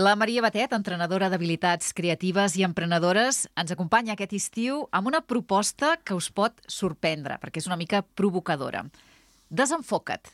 La 0.00 0.14
Maria 0.16 0.40
Batet, 0.40 0.72
entrenadora 0.72 1.26
d'habilitats 1.28 1.90
creatives 1.92 2.54
i 2.56 2.62
emprenedores, 2.64 3.42
ens 3.60 3.72
acompanya 3.74 4.14
aquest 4.14 4.30
estiu 4.38 4.86
amb 4.96 5.10
una 5.10 5.18
proposta 5.20 5.90
que 6.00 6.14
us 6.16 6.30
pot 6.32 6.62
sorprendre, 6.72 7.36
perquè 7.42 7.60
és 7.60 7.66
una 7.68 7.76
mica 7.76 8.00
provocadora. 8.16 8.80
Desenfoca't. 9.52 10.30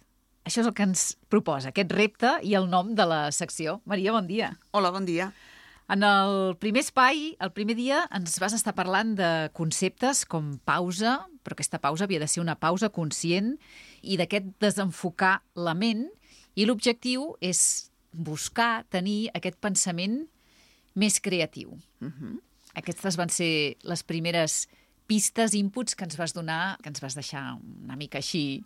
Això 0.46 0.60
és 0.62 0.68
el 0.68 0.74
que 0.76 0.86
ens 0.86 1.02
proposa, 1.32 1.72
aquest 1.72 1.90
repte 1.98 2.36
i 2.46 2.54
el 2.54 2.68
nom 2.70 2.92
de 2.94 3.08
la 3.10 3.18
secció. 3.34 3.80
Maria, 3.90 4.14
bon 4.14 4.28
dia. 4.30 4.52
Hola, 4.70 4.92
bon 4.94 5.08
dia. 5.08 5.32
En 5.90 6.06
el 6.06 6.54
primer 6.62 6.84
espai, 6.86 7.32
el 7.42 7.50
primer 7.56 7.74
dia, 7.74 8.04
ens 8.14 8.38
vas 8.38 8.54
estar 8.54 8.76
parlant 8.78 9.16
de 9.18 9.32
conceptes 9.50 10.22
com 10.30 10.60
pausa, 10.62 11.16
però 11.42 11.58
aquesta 11.58 11.82
pausa 11.82 12.06
havia 12.06 12.22
de 12.22 12.30
ser 12.30 12.44
una 12.44 12.54
pausa 12.54 12.92
conscient, 12.94 13.56
i 14.06 14.14
d'aquest 14.14 14.54
desenfocar 14.62 15.40
la 15.58 15.74
ment, 15.74 16.06
i 16.54 16.70
l'objectiu 16.70 17.32
és 17.42 17.90
buscar 18.16 18.84
tenir 18.92 19.30
aquest 19.36 19.58
pensament 19.60 20.24
més 20.96 21.20
creatiu. 21.20 21.76
Uh 22.00 22.08
-huh. 22.08 22.40
Aquestes 22.74 23.16
van 23.16 23.28
ser 23.28 23.76
les 23.82 24.02
primeres 24.02 24.68
pistes, 25.06 25.54
inputs 25.54 25.94
que 25.94 26.04
ens 26.04 26.16
vas 26.16 26.34
donar, 26.34 26.78
que 26.82 26.88
ens 26.88 27.00
vas 27.00 27.14
deixar 27.14 27.54
una 27.84 27.96
mica 27.96 28.18
així 28.18 28.64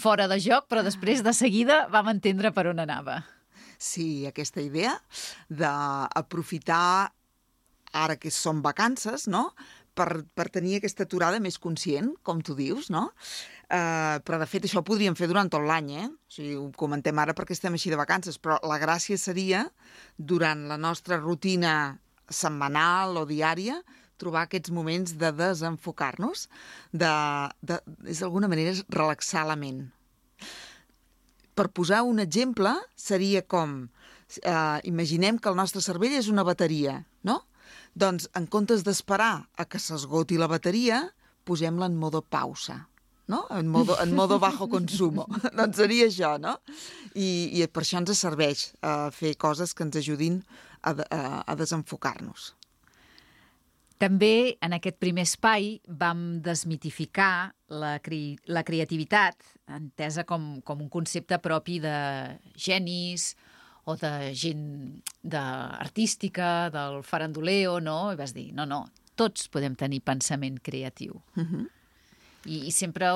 fora 0.00 0.26
de 0.28 0.40
joc, 0.40 0.68
però 0.68 0.82
després 0.82 1.22
de 1.22 1.32
seguida 1.32 1.86
vam 1.92 2.08
entendre 2.08 2.52
per 2.52 2.66
on 2.66 2.78
anava. 2.78 3.24
Sí, 3.78 4.26
aquesta 4.26 4.62
idea 4.64 4.96
d'aprofitar 5.48 7.12
ara 7.92 8.16
que 8.16 8.30
són 8.30 8.62
vacances, 8.62 9.28
no?, 9.28 9.54
per, 9.96 10.08
per 10.36 10.46
tenir 10.52 10.76
aquesta 10.78 11.06
aturada 11.06 11.40
més 11.42 11.58
conscient, 11.62 12.12
com 12.26 12.42
tu 12.44 12.54
dius, 12.58 12.90
no? 12.92 13.08
Uh, 13.66 14.20
però, 14.26 14.38
de 14.38 14.46
fet, 14.46 14.66
això 14.68 14.82
ho 14.82 14.86
podríem 14.86 15.16
fer 15.18 15.28
durant 15.30 15.50
tot 15.50 15.64
l'any, 15.66 15.92
eh? 16.04 16.06
O 16.06 16.36
sigui, 16.36 16.54
ho 16.60 16.68
comentem 16.78 17.18
ara 17.22 17.34
perquè 17.36 17.56
estem 17.56 17.74
així 17.74 17.92
de 17.92 17.98
vacances, 17.98 18.38
però 18.38 18.60
la 18.68 18.78
gràcia 18.82 19.18
seria, 19.18 19.64
durant 20.16 20.66
la 20.70 20.78
nostra 20.78 21.18
rutina 21.22 21.96
setmanal 22.28 23.16
o 23.18 23.24
diària, 23.28 23.80
trobar 24.20 24.46
aquests 24.46 24.72
moments 24.72 25.16
de 25.20 25.32
desenfocar-nos, 25.36 26.46
de, 26.92 27.10
de, 27.60 27.80
és 28.08 28.22
d'alguna 28.22 28.48
manera 28.52 28.76
relaxar 28.92 29.44
la 29.48 29.58
ment. 29.60 29.84
Per 31.56 31.68
posar 31.72 32.02
un 32.04 32.20
exemple, 32.20 32.72
seria 32.96 33.42
com, 33.48 33.78
eh, 34.42 34.78
imaginem 34.88 35.38
que 35.40 35.52
el 35.52 35.56
nostre 35.56 35.84
cervell 35.84 36.16
és 36.16 36.28
una 36.32 36.44
bateria, 36.44 37.02
no? 37.24 37.42
Doncs, 37.94 38.28
en 38.36 38.46
comptes 38.50 38.84
d'esperar 38.86 39.46
a 39.56 39.64
que 39.64 39.80
s'esgoti 39.82 40.38
la 40.40 40.50
bateria, 40.50 41.04
posem-la 41.46 41.88
en 41.90 41.96
modo 41.96 42.22
pausa 42.22 42.84
no? 43.26 43.46
En 43.50 43.68
modo, 43.68 44.00
en 44.02 44.14
modo 44.14 44.38
bajo 44.38 44.68
consumo. 44.68 45.26
doncs 45.56 45.76
seria 45.76 46.06
això, 46.06 46.36
no? 46.38 46.56
I, 47.14 47.50
I 47.58 47.66
per 47.66 47.82
això 47.82 47.98
ens 48.00 48.14
serveix 48.18 48.68
uh, 48.80 49.10
fer 49.14 49.34
coses 49.40 49.74
que 49.74 49.84
ens 49.86 49.98
ajudin 49.98 50.40
a, 50.82 50.94
a, 50.94 51.20
a 51.42 51.56
desenfocar-nos. 51.58 52.54
També 53.96 54.58
en 54.60 54.76
aquest 54.76 54.98
primer 55.00 55.24
espai 55.24 55.78
vam 55.88 56.42
desmitificar 56.44 57.54
la, 57.72 57.96
cri 58.04 58.36
la 58.52 58.62
creativitat, 58.66 59.40
entesa 59.72 60.26
com, 60.28 60.60
com 60.60 60.84
un 60.84 60.90
concepte 60.92 61.38
propi 61.42 61.80
de 61.80 61.96
genis 62.60 63.32
o 63.86 63.94
de 63.94 64.34
gent 64.34 65.02
de 65.22 65.38
artística, 65.38 66.68
del 66.74 67.02
farandoleo, 67.06 67.78
no? 67.80 68.12
I 68.12 68.18
vas 68.18 68.34
dir, 68.34 68.50
no, 68.54 68.66
no, 68.66 68.82
tots 69.14 69.46
podem 69.52 69.76
tenir 69.78 70.02
pensament 70.02 70.58
creatiu. 70.62 71.22
Uh 71.36 71.42
mhm. 71.42 71.54
-huh. 71.54 71.70
I, 72.46 72.66
i 72.68 72.70
sempre 72.70 73.06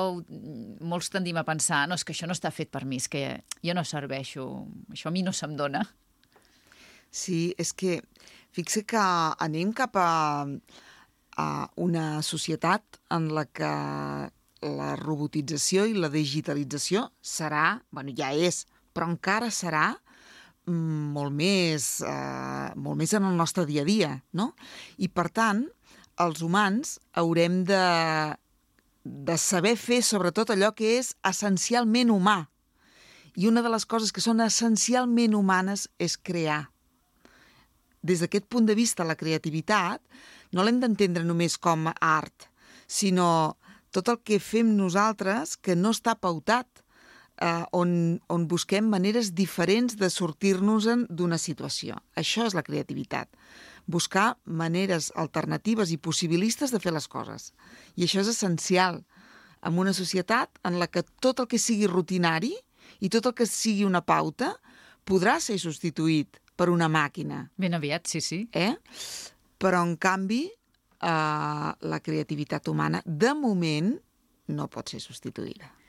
molts 0.79 1.09
tendim 1.09 1.37
a 1.37 1.43
pensar 1.43 1.87
no, 1.87 1.95
és 1.95 2.03
que 2.03 2.13
això 2.13 2.27
no 2.27 2.33
està 2.33 2.51
fet 2.51 2.69
per 2.69 2.83
mi, 2.85 2.97
és 2.97 3.07
que 3.07 3.43
jo 3.63 3.73
no 3.73 3.83
serveixo, 3.83 4.67
això 4.91 5.07
a 5.07 5.11
mi 5.11 5.23
no 5.23 5.31
se'm 5.31 5.55
dona. 5.55 5.87
Sí, 7.11 7.53
és 7.57 7.73
que 7.73 8.01
fixa 8.51 8.81
que 8.83 8.97
anem 9.39 9.71
cap 9.73 9.95
a, 9.95 10.45
a 11.37 11.71
una 11.75 12.21
societat 12.21 12.83
en 13.09 13.33
la 13.33 13.45
que 13.45 13.71
la 14.61 14.95
robotització 14.95 15.85
i 15.85 15.93
la 15.93 16.09
digitalització 16.09 17.11
serà, 17.21 17.81
bueno, 17.91 18.11
ja 18.17 18.33
és, 18.33 18.67
però 18.93 19.09
encara 19.09 19.49
serà 19.49 19.95
molt 20.69 21.33
més, 21.33 22.01
eh, 22.05 22.69
molt 22.75 22.97
més 22.99 23.13
en 23.17 23.25
el 23.25 23.37
nostre 23.37 23.65
dia 23.65 23.81
a 23.81 23.87
dia, 23.87 24.11
no? 24.33 24.51
I, 24.97 25.09
per 25.09 25.29
tant, 25.29 25.65
els 26.21 26.43
humans 26.45 26.99
haurem 27.17 27.63
de 27.65 27.81
de 29.03 29.37
saber 29.37 29.75
fer 29.77 30.01
sobretot 30.05 30.51
allò 30.53 30.71
que 30.77 30.97
és 30.99 31.15
essencialment 31.25 32.11
humà. 32.13 32.45
I 33.35 33.47
una 33.47 33.63
de 33.63 33.71
les 33.71 33.85
coses 33.85 34.11
que 34.11 34.21
són 34.21 34.43
essencialment 34.43 35.33
humanes 35.35 35.87
és 35.97 36.17
crear. 36.17 36.69
Des 38.01 38.21
d'aquest 38.21 38.47
punt 38.49 38.65
de 38.65 38.75
vista, 38.75 39.05
la 39.05 39.17
creativitat 39.17 40.01
no 40.51 40.63
l'hem 40.63 40.81
d'entendre 40.81 41.23
només 41.23 41.57
com 41.57 41.87
a 41.87 41.95
art, 42.01 42.49
sinó 42.87 43.57
tot 43.91 44.09
el 44.09 44.19
que 44.23 44.39
fem 44.39 44.75
nosaltres 44.75 45.55
que 45.57 45.75
no 45.75 45.93
està 45.95 46.15
pautat, 46.15 46.80
eh, 47.41 47.65
on, 47.73 48.21
on 48.29 48.47
busquem 48.47 48.87
maneres 48.87 49.33
diferents 49.35 49.97
de 49.97 50.09
sortir-nos 50.13 50.87
d'una 51.09 51.41
situació. 51.41 51.97
Això 52.15 52.45
és 52.47 52.55
la 52.57 52.63
creativitat 52.63 53.29
buscar 53.85 54.37
maneres 54.45 55.11
alternatives 55.15 55.91
i 55.91 55.97
possibilistes 55.97 56.71
de 56.71 56.79
fer 56.79 56.93
les 56.93 57.07
coses. 57.07 57.51
I 57.97 58.05
això 58.05 58.21
és 58.21 58.31
essencial 58.31 59.01
en 59.61 59.77
una 59.77 59.93
societat 59.93 60.61
en 60.67 60.79
la 60.79 60.87
que 60.87 61.03
tot 61.21 61.41
el 61.41 61.49
que 61.49 61.59
sigui 61.61 61.89
rutinari 61.89 62.53
i 63.01 63.09
tot 63.09 63.29
el 63.29 63.35
que 63.37 63.49
sigui 63.49 63.85
una 63.85 64.01
pauta 64.01 64.55
podrà 65.05 65.39
ser 65.41 65.57
substituït 65.61 66.39
per 66.55 66.69
una 66.69 66.89
màquina. 66.89 67.47
Ben 67.57 67.73
aviat, 67.73 68.07
sí, 68.07 68.21
sí. 68.21 68.43
Eh? 68.53 68.75
Però, 69.61 69.81
en 69.81 69.95
canvi, 69.97 70.45
eh, 70.45 71.69
la 71.81 72.01
creativitat 72.03 72.67
humana, 72.69 73.01
de 73.05 73.33
moment, 73.37 73.93
no 74.51 74.67
pot 74.67 74.89
ser 74.93 75.01
substituïda. 75.01 75.80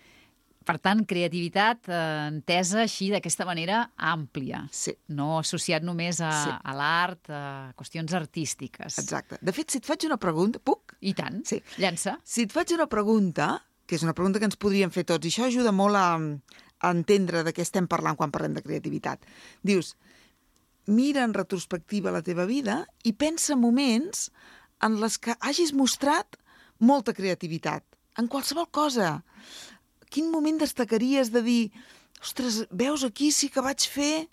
Per 0.67 0.77
tant, 0.83 1.03
creativitat 1.09 1.89
eh, 1.91 1.99
entesa 2.29 2.83
així 2.85 3.11
d'aquesta 3.13 3.47
manera 3.49 3.83
àmplia, 3.97 4.63
sí. 4.75 4.95
no 5.17 5.37
associat 5.41 5.85
només 5.87 6.21
a, 6.23 6.31
sí. 6.45 6.55
a 6.55 6.77
l'art, 6.79 7.31
a 7.31 7.43
qüestions 7.79 8.15
artístiques. 8.19 8.99
Exacte. 9.03 9.41
De 9.43 9.55
fet, 9.55 9.73
si 9.73 9.83
et 9.83 9.89
faig 9.89 10.07
una 10.09 10.21
pregunta... 10.23 10.63
Puc? 10.63 10.97
I 11.03 11.15
tant. 11.19 11.43
Sí. 11.49 11.61
Llança. 11.83 12.17
Si 12.25 12.47
et 12.47 12.55
faig 12.55 12.75
una 12.77 12.89
pregunta, 12.91 13.55
que 13.87 13.99
és 13.99 14.07
una 14.07 14.15
pregunta 14.17 14.41
que 14.41 14.49
ens 14.49 14.59
podríem 14.61 14.93
fer 14.95 15.07
tots, 15.09 15.27
i 15.27 15.33
això 15.33 15.49
ajuda 15.49 15.75
molt 15.75 15.99
a, 15.99 16.07
a 16.19 16.93
entendre 16.95 17.43
de 17.47 17.55
què 17.55 17.65
estem 17.65 17.89
parlant 17.91 18.19
quan 18.19 18.35
parlem 18.35 18.55
de 18.57 18.65
creativitat. 18.65 19.27
Dius, 19.67 19.95
mira 20.87 21.25
en 21.27 21.35
retrospectiva 21.35 22.15
la 22.15 22.23
teva 22.27 22.47
vida 22.47 22.83
i 23.07 23.15
pensa 23.15 23.59
moments 23.59 24.29
en 24.83 24.99
les 25.03 25.19
que 25.23 25.37
hagis 25.41 25.75
mostrat 25.79 26.39
molta 26.83 27.15
creativitat, 27.15 27.85
en 28.19 28.27
qualsevol 28.29 28.67
cosa 28.75 29.23
quin 30.13 30.29
moment 30.33 30.61
destacaries 30.61 31.33
de 31.33 31.43
dir 31.47 31.63
ostres, 32.23 32.63
veus, 32.71 33.03
aquí 33.05 33.33
sí 33.35 33.49
que 33.51 33.65
vaig 33.65 33.89
fer 33.89 34.29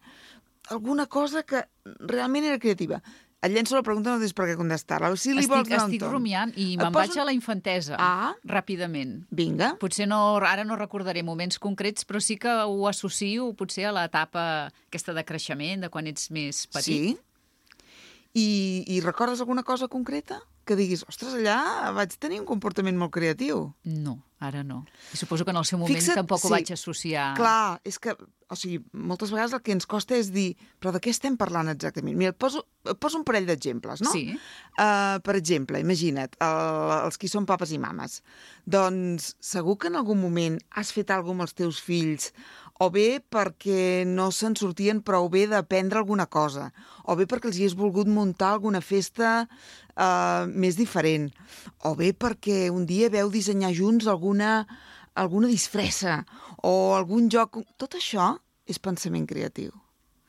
alguna 0.69 1.07
cosa 1.09 1.41
que 1.43 1.63
realment 1.99 2.45
era 2.45 2.59
creativa. 2.61 3.01
Et 3.39 3.53
llenço 3.55 3.77
la 3.77 3.85
pregunta, 3.87 4.11
no 4.11 4.19
tens 4.19 4.35
per 4.35 4.49
què 4.49 4.57
contestar-la. 4.59 5.13
Si 5.15 5.31
li 5.31 5.45
estic, 5.45 5.53
vols 5.53 5.71
estic 5.71 6.03
rumiant 6.03 6.51
i 6.59 6.73
me'n 6.75 6.91
poso... 6.91 6.97
vaig 6.97 7.21
a 7.21 7.25
la 7.29 7.33
infantesa, 7.35 7.95
ah, 7.95 8.33
ràpidament. 8.43 9.21
Vinga. 9.31 9.71
Potser 9.79 10.09
no, 10.11 10.19
ara 10.43 10.65
no 10.67 10.75
recordaré 10.75 11.23
moments 11.23 11.55
concrets, 11.63 12.03
però 12.07 12.19
sí 12.19 12.35
que 12.41 12.51
ho 12.51 12.83
associo 12.91 13.47
potser 13.55 13.87
a 13.87 13.95
l'etapa 13.95 14.43
aquesta 14.89 15.15
de 15.15 15.23
creixement, 15.23 15.87
de 15.87 15.91
quan 15.93 16.11
ets 16.11 16.27
més 16.35 16.65
petit. 16.67 17.15
Sí. 17.15 17.95
I, 18.35 18.49
I 18.91 18.99
recordes 19.07 19.39
alguna 19.39 19.63
cosa 19.63 19.87
concreta? 19.87 20.41
Que 20.67 20.75
diguis, 20.77 21.07
ostres, 21.07 21.39
allà 21.39 21.93
vaig 21.95 22.19
tenir 22.19 22.43
un 22.43 22.49
comportament 22.49 22.99
molt 22.99 23.15
creatiu. 23.15 23.69
No. 23.87 24.19
Ara 24.39 24.63
no. 24.63 24.85
I 25.13 25.17
suposo 25.19 25.43
que 25.43 25.51
en 25.51 25.59
el 25.59 25.65
seu 25.67 25.79
moment 25.81 25.99
Fixa't, 25.99 26.21
tampoc 26.21 26.39
sí, 26.39 26.47
ho 26.47 26.53
vaig 26.53 26.69
associar... 26.71 27.25
Clar, 27.35 27.79
és 27.83 27.97
que, 27.99 28.13
o 28.15 28.55
sigui, 28.55 28.77
moltes 28.95 29.33
vegades 29.35 29.55
el 29.57 29.63
que 29.65 29.75
ens 29.75 29.87
costa 29.89 30.15
és 30.15 30.29
dir, 30.31 30.53
però 30.79 30.93
de 30.95 31.01
què 31.03 31.11
estem 31.11 31.35
parlant 31.39 31.67
exactament? 31.73 32.15
Mira, 32.15 32.31
et 32.31 32.39
poso, 32.39 32.63
et 32.87 32.95
poso 33.03 33.19
un 33.19 33.25
parell 33.27 33.49
d'exemples, 33.49 34.05
no? 34.05 34.13
Sí. 34.15 34.37
Uh, 34.77 35.19
per 35.25 35.35
exemple, 35.35 35.81
imagina't, 35.83 36.39
el, 36.45 36.95
els 37.01 37.19
qui 37.19 37.27
són 37.31 37.49
papes 37.49 37.75
i 37.75 37.81
mames. 37.83 38.21
Doncs 38.63 39.33
segur 39.43 39.75
que 39.81 39.91
en 39.91 39.99
algun 39.99 40.23
moment 40.23 40.55
has 40.79 40.95
fet 40.95 41.11
alguna 41.11 41.27
amb 41.29 41.45
els 41.45 41.53
teus 41.53 41.77
fills 41.83 42.31
o 42.79 42.87
bé 42.89 43.19
perquè 43.19 44.05
no 44.07 44.29
se'n 44.31 44.55
sortien 44.55 45.01
prou 45.03 45.27
bé 45.31 45.43
d'aprendre 45.51 45.99
alguna 45.99 46.29
cosa, 46.31 46.69
o 47.03 47.15
bé 47.19 47.27
perquè 47.27 47.51
els 47.51 47.59
hi 47.59 47.67
has 47.67 47.75
volgut 47.75 48.07
muntar 48.07 48.53
alguna 48.55 48.79
festa 48.79 49.31
uh, 49.43 50.47
més 50.47 50.79
diferent, 50.79 51.27
o 51.83 51.91
bé 51.99 52.13
perquè 52.15 52.69
un 52.71 52.87
dia 52.87 53.11
veu 53.11 53.31
dissenyar 53.33 53.73
junts 53.75 54.07
alguna, 54.29 54.67
alguna 55.15 55.47
disfressa 55.47 56.25
o 56.61 56.93
algun 56.95 57.29
joc... 57.29 57.61
Tot 57.77 57.97
això 57.97 58.37
és 58.69 58.79
pensament 58.79 59.25
creatiu. 59.27 59.71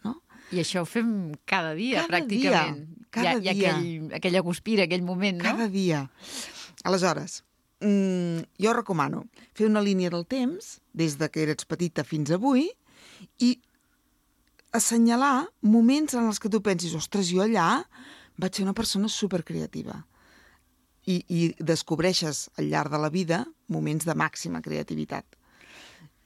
No? 0.05 0.17
I 0.53 0.63
això 0.63 0.83
ho 0.83 0.89
fem 0.89 1.35
cada 1.45 1.75
dia, 1.75 2.07
cada 2.07 2.17
pràcticament. 2.17 2.81
Dia, 2.87 3.07
cada 3.11 3.37
hi 3.37 3.49
ha, 3.49 3.53
hi 3.53 3.65
ha 3.67 3.75
aquell, 3.77 4.13
aquella 4.17 4.41
guspira, 4.41 4.87
aquell 4.89 5.05
moment, 5.05 5.39
no? 5.39 5.45
Cada 5.45 5.69
dia. 5.69 6.07
Aleshores, 6.85 7.43
mm, 7.85 8.47
jo 8.63 8.73
recomano 8.73 9.27
fer 9.53 9.69
una 9.69 9.83
línia 9.85 10.11
del 10.11 10.25
temps, 10.27 10.79
des 10.93 11.19
de 11.21 11.29
que 11.29 11.45
eres 11.45 11.69
petita 11.69 12.05
fins 12.05 12.33
avui, 12.33 12.71
i 13.39 13.59
assenyalar 14.73 15.51
moments 15.61 16.15
en 16.15 16.31
els 16.31 16.41
que 16.41 16.49
tu 16.49 16.63
pensis, 16.65 16.95
ostres, 16.97 17.29
jo 17.29 17.43
allà 17.45 17.83
vaig 18.41 18.55
ser 18.55 18.65
una 18.65 18.77
persona 18.77 19.11
supercreativa. 19.13 20.07
I, 21.11 21.21
I 21.29 21.41
descobreixes 21.59 22.49
al 22.57 22.71
llarg 22.71 22.93
de 22.93 23.01
la 23.03 23.11
vida 23.11 23.45
moments 23.71 24.07
de 24.09 24.17
màxima 24.19 24.63
creativitat. 24.65 25.25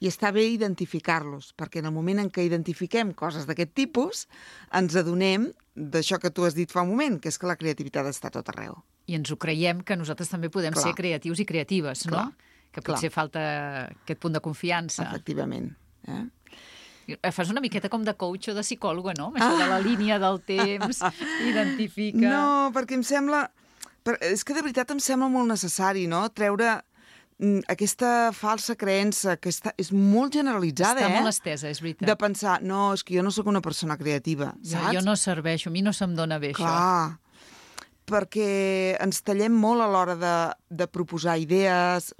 I 0.03 0.09
està 0.11 0.29
bé 0.35 0.43
identificar-los, 0.51 1.53
perquè 1.55 1.79
en 1.79 1.87
el 1.87 1.93
moment 1.95 2.19
en 2.19 2.29
què 2.33 2.43
identifiquem 2.45 3.13
coses 3.15 3.47
d'aquest 3.47 3.71
tipus, 3.77 4.25
ens 4.75 4.97
adonem 4.99 5.47
d'això 5.75 6.19
que 6.19 6.33
tu 6.35 6.43
has 6.45 6.57
dit 6.57 6.71
fa 6.71 6.83
un 6.83 6.91
moment, 6.91 7.17
que 7.21 7.31
és 7.31 7.39
que 7.39 7.47
la 7.47 7.55
creativitat 7.59 8.09
està 8.11 8.31
tot 8.33 8.51
arreu. 8.51 8.81
I 9.07 9.15
ens 9.19 9.31
ho 9.31 9.37
creiem 9.39 9.83
que 9.87 9.95
nosaltres 9.95 10.31
també 10.31 10.49
podem 10.51 10.75
Clar. 10.75 10.83
ser 10.83 10.95
creatius 10.97 11.39
i 11.39 11.47
creatives, 11.47 12.05
Clar. 12.09 12.27
no? 12.27 12.55
Que 12.75 12.83
potser 12.83 13.09
falta 13.13 13.41
aquest 13.87 14.19
punt 14.19 14.35
de 14.35 14.41
confiança. 14.43 15.05
Efectivament. 15.07 15.71
Eh? 16.11 16.23
Eh, 17.07 17.31
Fas 17.31 17.51
una 17.53 17.61
miqueta 17.61 17.89
com 17.89 18.03
de 18.03 18.15
coach 18.17 18.49
o 18.51 18.55
de 18.57 18.63
psicòloga, 18.65 19.13
no? 19.17 19.29
Amb 19.29 19.39
Això 19.39 19.59
de 19.61 19.69
la 19.69 19.79
línia 19.79 20.17
del 20.19 20.41
temps, 20.43 20.99
identifica... 21.51 22.25
No, 22.25 22.73
perquè 22.75 22.97
em 22.97 23.05
sembla... 23.05 23.45
És 24.21 24.43
que 24.45 24.53
de 24.53 24.61
veritat 24.61 24.91
em 24.93 24.99
sembla 25.01 25.29
molt 25.33 25.49
necessari, 25.49 26.05
no?, 26.09 26.25
treure 26.33 26.75
aquesta 27.67 28.31
falsa 28.31 28.77
creença 28.79 29.35
que 29.35 29.51
està, 29.51 29.73
és 29.77 29.89
molt 29.91 30.37
generalitzada, 30.37 31.01
Està 31.01 31.09
eh? 31.09 31.17
molt 31.19 31.33
estesa, 31.33 31.67
és 31.69 31.81
veritat. 31.83 32.07
de 32.07 32.15
pensar, 32.15 32.61
no, 32.63 32.93
és 32.95 33.03
que 33.03 33.17
jo 33.17 33.23
no 33.25 33.31
sóc 33.35 33.49
una 33.51 33.61
persona 33.61 33.97
creativa, 33.99 34.53
jo, 34.61 34.77
saps? 34.77 34.93
jo 34.95 35.01
no 35.03 35.15
serveixo, 35.19 35.69
a 35.69 35.73
mi 35.75 35.83
no 35.83 35.91
se'm 35.93 36.15
dona 36.15 36.39
bé 36.39 36.53
això. 36.53 36.63
Clar, 36.63 37.19
perquè 38.07 38.47
ens 39.03 39.19
tallem 39.25 39.51
molt 39.51 39.83
a 39.83 39.89
l'hora 39.91 40.15
de, 40.15 40.35
de 40.69 40.87
proposar 40.87 41.35
idees. 41.41 42.13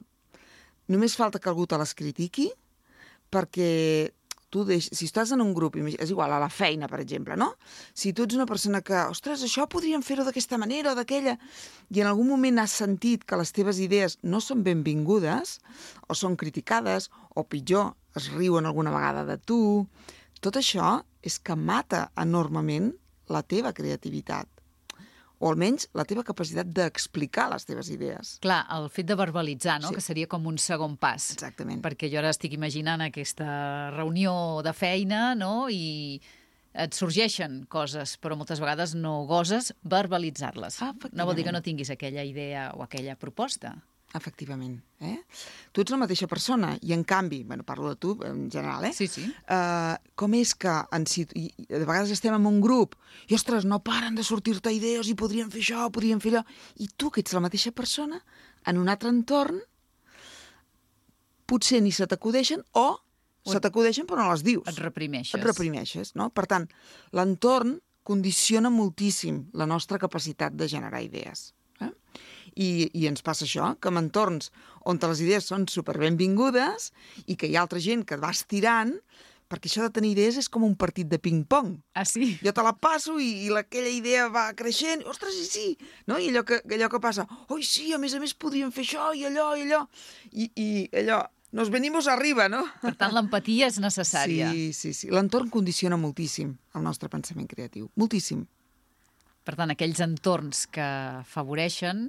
Només 0.92 1.16
falta 1.16 1.40
que 1.40 1.50
algú 1.50 1.66
te 1.70 1.78
les 1.80 1.94
critiqui, 1.98 2.50
perquè 3.32 4.12
tu 4.56 4.64
deix... 4.68 4.88
si 4.96 5.10
estàs 5.10 5.34
en 5.36 5.44
un 5.44 5.52
grup, 5.58 5.76
és 5.76 6.14
igual, 6.14 6.32
a 6.32 6.40
la 6.40 6.50
feina, 6.50 6.88
per 6.92 7.02
exemple, 7.04 7.36
no? 7.40 7.52
Si 7.94 8.14
tu 8.16 8.24
ets 8.24 8.38
una 8.38 8.48
persona 8.48 8.80
que, 8.86 8.96
ostres, 9.12 9.44
això 9.44 9.68
podríem 9.72 10.06
fer-ho 10.06 10.24
d'aquesta 10.28 10.60
manera 10.62 10.94
o 10.94 10.98
d'aquella, 10.98 11.36
i 11.92 12.02
en 12.02 12.12
algun 12.12 12.32
moment 12.32 12.64
has 12.64 12.78
sentit 12.80 13.28
que 13.28 13.40
les 13.40 13.52
teves 13.56 13.82
idees 13.84 14.18
no 14.24 14.40
són 14.44 14.64
benvingudes, 14.64 15.60
o 16.08 16.16
són 16.16 16.40
criticades, 16.40 17.10
o 17.36 17.44
pitjor, 17.44 17.94
es 18.16 18.32
riuen 18.32 18.66
alguna 18.66 18.96
vegada 18.96 19.26
de 19.28 19.36
tu, 19.36 19.60
tot 20.40 20.56
això 20.62 21.02
és 21.26 21.40
que 21.44 21.58
mata 21.60 22.08
enormement 22.22 22.94
la 23.28 23.42
teva 23.44 23.74
creativitat 23.76 24.55
o 25.40 25.50
almenys 25.50 25.90
la 25.98 26.06
teva 26.08 26.24
capacitat 26.28 26.70
d'explicar 26.72 27.50
les 27.52 27.68
teves 27.68 27.90
idees. 27.94 28.36
Clar, 28.44 28.62
el 28.78 28.88
fet 28.94 29.10
de 29.10 29.18
verbalitzar, 29.20 29.80
no? 29.82 29.92
Sí. 29.92 30.00
que 30.00 30.06
seria 30.06 30.30
com 30.32 30.48
un 30.48 30.58
segon 30.62 30.96
pas. 30.98 31.32
Exactament. 31.36 31.84
Perquè 31.86 32.10
jo 32.12 32.22
ara 32.22 32.32
estic 32.34 32.56
imaginant 32.56 33.04
aquesta 33.06 33.92
reunió 33.96 34.62
de 34.66 34.74
feina 34.74 35.34
no? 35.36 35.68
i 35.70 36.22
et 36.76 36.96
sorgeixen 36.96 37.64
coses, 37.72 38.18
però 38.20 38.36
moltes 38.36 38.60
vegades 38.60 38.96
no 39.00 39.24
goses 39.30 39.72
verbalitzar-les. 39.84 40.82
Ah, 40.84 40.94
no 41.16 41.28
vol 41.28 41.38
dir 41.38 41.48
que 41.48 41.56
no 41.56 41.64
tinguis 41.64 41.92
aquella 41.94 42.24
idea 42.28 42.70
o 42.76 42.84
aquella 42.84 43.16
proposta. 43.16 43.78
Efectivament. 44.16 44.78
Eh? 45.04 45.18
Tu 45.76 45.84
ets 45.84 45.92
la 45.92 46.00
mateixa 46.00 46.28
persona 46.32 46.72
i, 46.80 46.94
en 46.96 47.04
canvi, 47.04 47.42
bueno, 47.44 47.66
parlo 47.68 47.90
de 47.92 48.00
tu 48.00 48.14
en 48.24 48.46
general, 48.52 48.86
eh? 48.88 48.94
Sí, 48.96 49.10
sí. 49.12 49.26
Uh, 49.52 49.98
com 50.16 50.38
és 50.38 50.54
que 50.56 50.72
en 50.96 51.08
situ... 51.12 51.36
i, 51.36 51.68
de 51.68 51.84
vegades 51.84 52.14
estem 52.16 52.36
en 52.38 52.48
un 52.48 52.62
grup 52.64 52.96
i, 53.28 53.36
ostres, 53.36 53.68
no 53.68 53.82
paren 53.84 54.16
de 54.16 54.24
sortir-te 54.24 54.72
idees 54.72 55.12
i 55.12 55.18
podríem 55.20 55.52
fer 55.52 55.64
això, 55.66 55.90
podríem 55.92 56.24
fer 56.24 56.32
allò... 56.34 56.46
I 56.80 56.88
tu, 56.96 57.12
que 57.12 57.26
ets 57.26 57.36
la 57.36 57.44
mateixa 57.44 57.74
persona, 57.76 58.22
en 58.66 58.80
un 58.80 58.92
altre 58.92 59.12
entorn, 59.12 59.60
potser 61.46 61.82
ni 61.84 61.92
se 61.94 62.08
t'acudeixen 62.10 62.64
o 62.74 62.88
se 63.46 63.60
t'acudeixen 63.62 64.08
però 64.10 64.24
no 64.24 64.32
les 64.32 64.46
dius. 64.46 64.66
Et 64.72 64.80
reprimeixes. 64.82 65.36
Et 65.38 65.44
reprimeixes, 65.46 66.16
no? 66.18 66.32
Per 66.34 66.48
tant, 66.50 66.66
l'entorn 67.14 67.76
condiciona 68.06 68.72
moltíssim 68.74 69.44
la 69.58 69.68
nostra 69.70 70.00
capacitat 70.02 70.56
de 70.58 70.70
generar 70.72 71.04
idees. 71.06 71.52
I, 72.56 72.90
I 72.96 73.08
ens 73.10 73.22
passa 73.26 73.44
això, 73.46 73.74
que 73.84 73.92
en 73.92 74.00
entorns 74.00 74.52
on 74.88 75.00
les 75.02 75.22
idees 75.22 75.46
són 75.52 75.66
superbenvingudes 75.68 76.92
i 77.28 77.36
que 77.36 77.48
hi 77.50 77.56
ha 77.58 77.62
altra 77.66 77.82
gent 77.84 78.06
que 78.08 78.16
va 78.22 78.32
estirant, 78.32 78.94
perquè 79.52 79.70
això 79.70 79.84
de 79.86 79.92
tenir 79.94 80.14
idees 80.16 80.38
és 80.42 80.48
com 80.50 80.64
un 80.66 80.74
partit 80.80 81.06
de 81.12 81.20
ping-pong. 81.22 81.76
Ah, 81.94 82.06
sí? 82.08 82.38
Jo 82.42 82.54
te 82.56 82.64
la 82.66 82.72
passo 82.74 83.20
i, 83.22 83.28
i 83.46 83.50
la- 83.54 83.62
aquella 83.66 83.92
idea 83.92 84.30
va 84.34 84.48
creixent, 84.58 85.04
i, 85.04 85.10
ostres, 85.12 85.36
sí, 85.36 85.46
sí, 85.52 85.92
no? 86.08 86.18
I 86.18 86.32
allò 86.32 86.46
que, 86.48 86.62
allò 86.74 86.90
que 86.90 87.02
passa, 87.04 87.28
oi, 87.54 87.62
sí, 87.64 87.92
a 87.94 88.00
més 88.02 88.16
a 88.18 88.20
més 88.24 88.34
podríem 88.34 88.72
fer 88.74 88.88
això 88.88 89.12
i 89.14 89.26
allò 89.30 89.52
i 89.60 89.68
allò, 89.68 89.84
i, 90.32 90.50
i 90.56 90.68
allò, 91.04 91.20
nos 91.56 91.70
venimos 91.72 92.08
arriba, 92.12 92.50
no? 92.50 92.64
Per 92.82 92.96
tant, 93.00 93.14
l'empatia 93.16 93.68
és 93.70 93.78
necessària. 93.80 94.50
Sí, 94.52 94.72
sí, 94.74 94.94
sí. 94.98 95.12
L'entorn 95.14 95.52
condiciona 95.54 95.96
moltíssim 96.00 96.56
el 96.76 96.84
nostre 96.84 97.08
pensament 97.14 97.48
creatiu. 97.52 97.92
Moltíssim. 98.02 98.42
Per 99.46 99.54
tant, 99.56 99.70
aquells 99.76 100.02
entorns 100.02 100.66
que 100.74 100.84
afavoreixen 101.22 102.08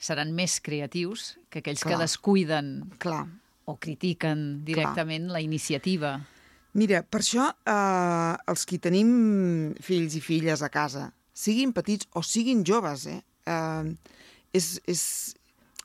seran 0.00 0.32
més 0.34 0.58
creatius 0.64 1.34
que 1.52 1.60
aquells 1.60 1.84
Clar. 1.84 1.92
que 1.92 2.02
descuiden 2.02 2.70
Clar. 3.02 3.26
o 3.68 3.76
critiquen 3.76 4.64
directament 4.64 5.28
la 5.30 5.42
iniciativa. 5.44 6.16
Mira, 6.80 7.02
per 7.02 7.20
això 7.20 7.50
eh, 7.50 8.34
els 8.50 8.64
qui 8.66 8.78
tenim 8.82 9.10
fills 9.82 10.16
i 10.16 10.22
filles 10.24 10.62
a 10.62 10.70
casa, 10.72 11.10
siguin 11.34 11.74
petits 11.76 12.08
o 12.14 12.22
siguin 12.24 12.64
joves, 12.66 13.06
eh, 13.10 13.20
eh, 13.50 14.16
és, 14.56 14.72
és, 14.86 15.02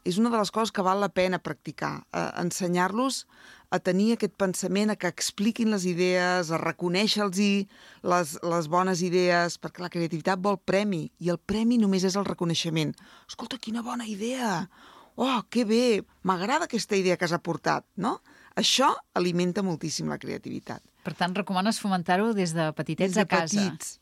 és 0.06 0.19
una 0.22 0.30
de 0.30 0.38
les 0.38 0.52
coses 0.54 0.72
que 0.72 0.84
val 0.86 1.02
la 1.02 1.10
pena 1.10 1.40
practicar. 1.42 2.06
Eh, 2.13 2.30
Ensenyar-los 2.44 3.24
a 3.74 3.80
tenir 3.81 4.12
aquest 4.13 4.36
pensament, 4.38 4.92
a 4.94 4.96
que 4.96 5.10
expliquin 5.10 5.72
les 5.74 5.84
idees, 5.90 6.52
a 6.54 6.60
reconèixer-los 6.62 7.40
les, 8.06 8.36
les 8.46 8.68
bones 8.72 9.02
idees, 9.02 9.57
perquè 9.60 9.81
la 9.84 9.90
creativitat 9.90 10.40
vol 10.40 10.60
premi, 10.62 11.10
i 11.19 11.31
el 11.34 11.40
premi 11.42 11.80
només 11.81 12.06
és 12.06 12.16
el 12.16 12.28
reconeixement. 12.30 12.94
Escolta, 13.28 13.57
quina 13.57 13.81
bona 13.81 14.06
idea! 14.07 14.69
Oh, 15.18 15.42
que 15.50 15.66
bé! 15.66 16.04
M'agrada 16.24 16.68
aquesta 16.69 16.96
idea 17.00 17.18
que 17.18 17.25
has 17.25 17.34
aportat, 17.36 17.86
no? 17.96 18.19
Això 18.56 18.94
alimenta 19.16 19.63
moltíssim 19.63 20.08
la 20.12 20.19
creativitat. 20.19 20.84
Per 21.04 21.13
tant, 21.18 21.34
recomanes 21.36 21.80
fomentar-ho 21.81 22.34
des 22.34 22.54
de 22.56 22.69
petitets 22.78 23.16
Des 23.16 23.19
de 23.19 23.25
a 23.25 23.25
casa. 23.28 23.56
petits. 23.58 23.98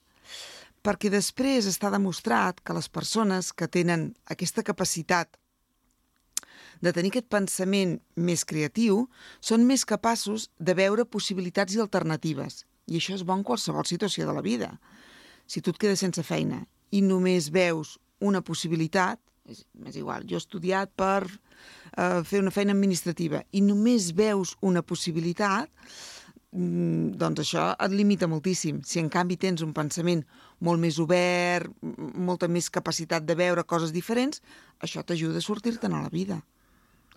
Perquè 0.83 1.09
després 1.09 1.65
està 1.69 1.89
demostrat 1.93 2.59
que 2.61 2.73
les 2.75 2.89
persones 2.91 3.53
que 3.53 3.69
tenen 3.71 4.09
aquesta 4.27 4.63
capacitat 4.67 5.37
de 6.83 6.91
tenir 6.91 7.13
aquest 7.13 7.29
pensament 7.31 7.95
més 8.19 8.43
creatiu 8.43 9.05
són 9.39 9.63
més 9.67 9.85
capaços 9.87 10.49
de 10.59 10.75
veure 10.75 11.05
possibilitats 11.07 11.75
i 11.75 11.81
alternatives. 11.83 12.65
I 12.91 12.99
això 12.99 13.15
és 13.15 13.23
bo 13.23 13.37
en 13.37 13.45
qualsevol 13.47 13.87
situació 13.87 14.27
de 14.27 14.35
la 14.35 14.43
vida. 14.43 14.73
Si 15.47 15.61
tu 15.63 15.71
et 15.71 15.79
quedes 15.79 16.03
sense 16.03 16.23
feina 16.27 16.65
i 16.91 16.99
només 17.01 17.49
veus 17.55 17.95
una 18.23 18.43
possibilitat, 18.43 19.19
és, 19.47 19.63
és 19.87 19.99
igual, 19.99 20.27
jo 20.27 20.35
he 20.35 20.43
estudiat 20.43 20.91
per 20.95 21.23
eh, 21.27 22.19
fer 22.27 22.43
una 22.43 22.51
feina 22.51 22.75
administrativa 22.75 23.43
i 23.51 23.63
només 23.63 24.11
veus 24.15 24.53
una 24.63 24.83
possibilitat, 24.83 25.71
mm, 26.51 27.15
doncs 27.19 27.45
això 27.45 27.69
et 27.75 27.95
limita 27.95 28.27
moltíssim. 28.27 28.81
Si 28.83 28.99
en 28.99 29.11
canvi 29.11 29.39
tens 29.39 29.63
un 29.63 29.71
pensament 29.75 30.23
molt 30.59 30.83
més 30.83 30.99
obert, 30.99 31.71
molta 31.81 32.51
més 32.51 32.69
capacitat 32.69 33.23
de 33.23 33.39
veure 33.39 33.63
coses 33.63 33.95
diferents, 33.95 34.43
això 34.83 35.03
t'ajuda 35.03 35.39
a 35.39 35.47
sortir-te'n 35.47 35.95
a 35.95 36.03
la 36.03 36.11
vida. 36.11 36.43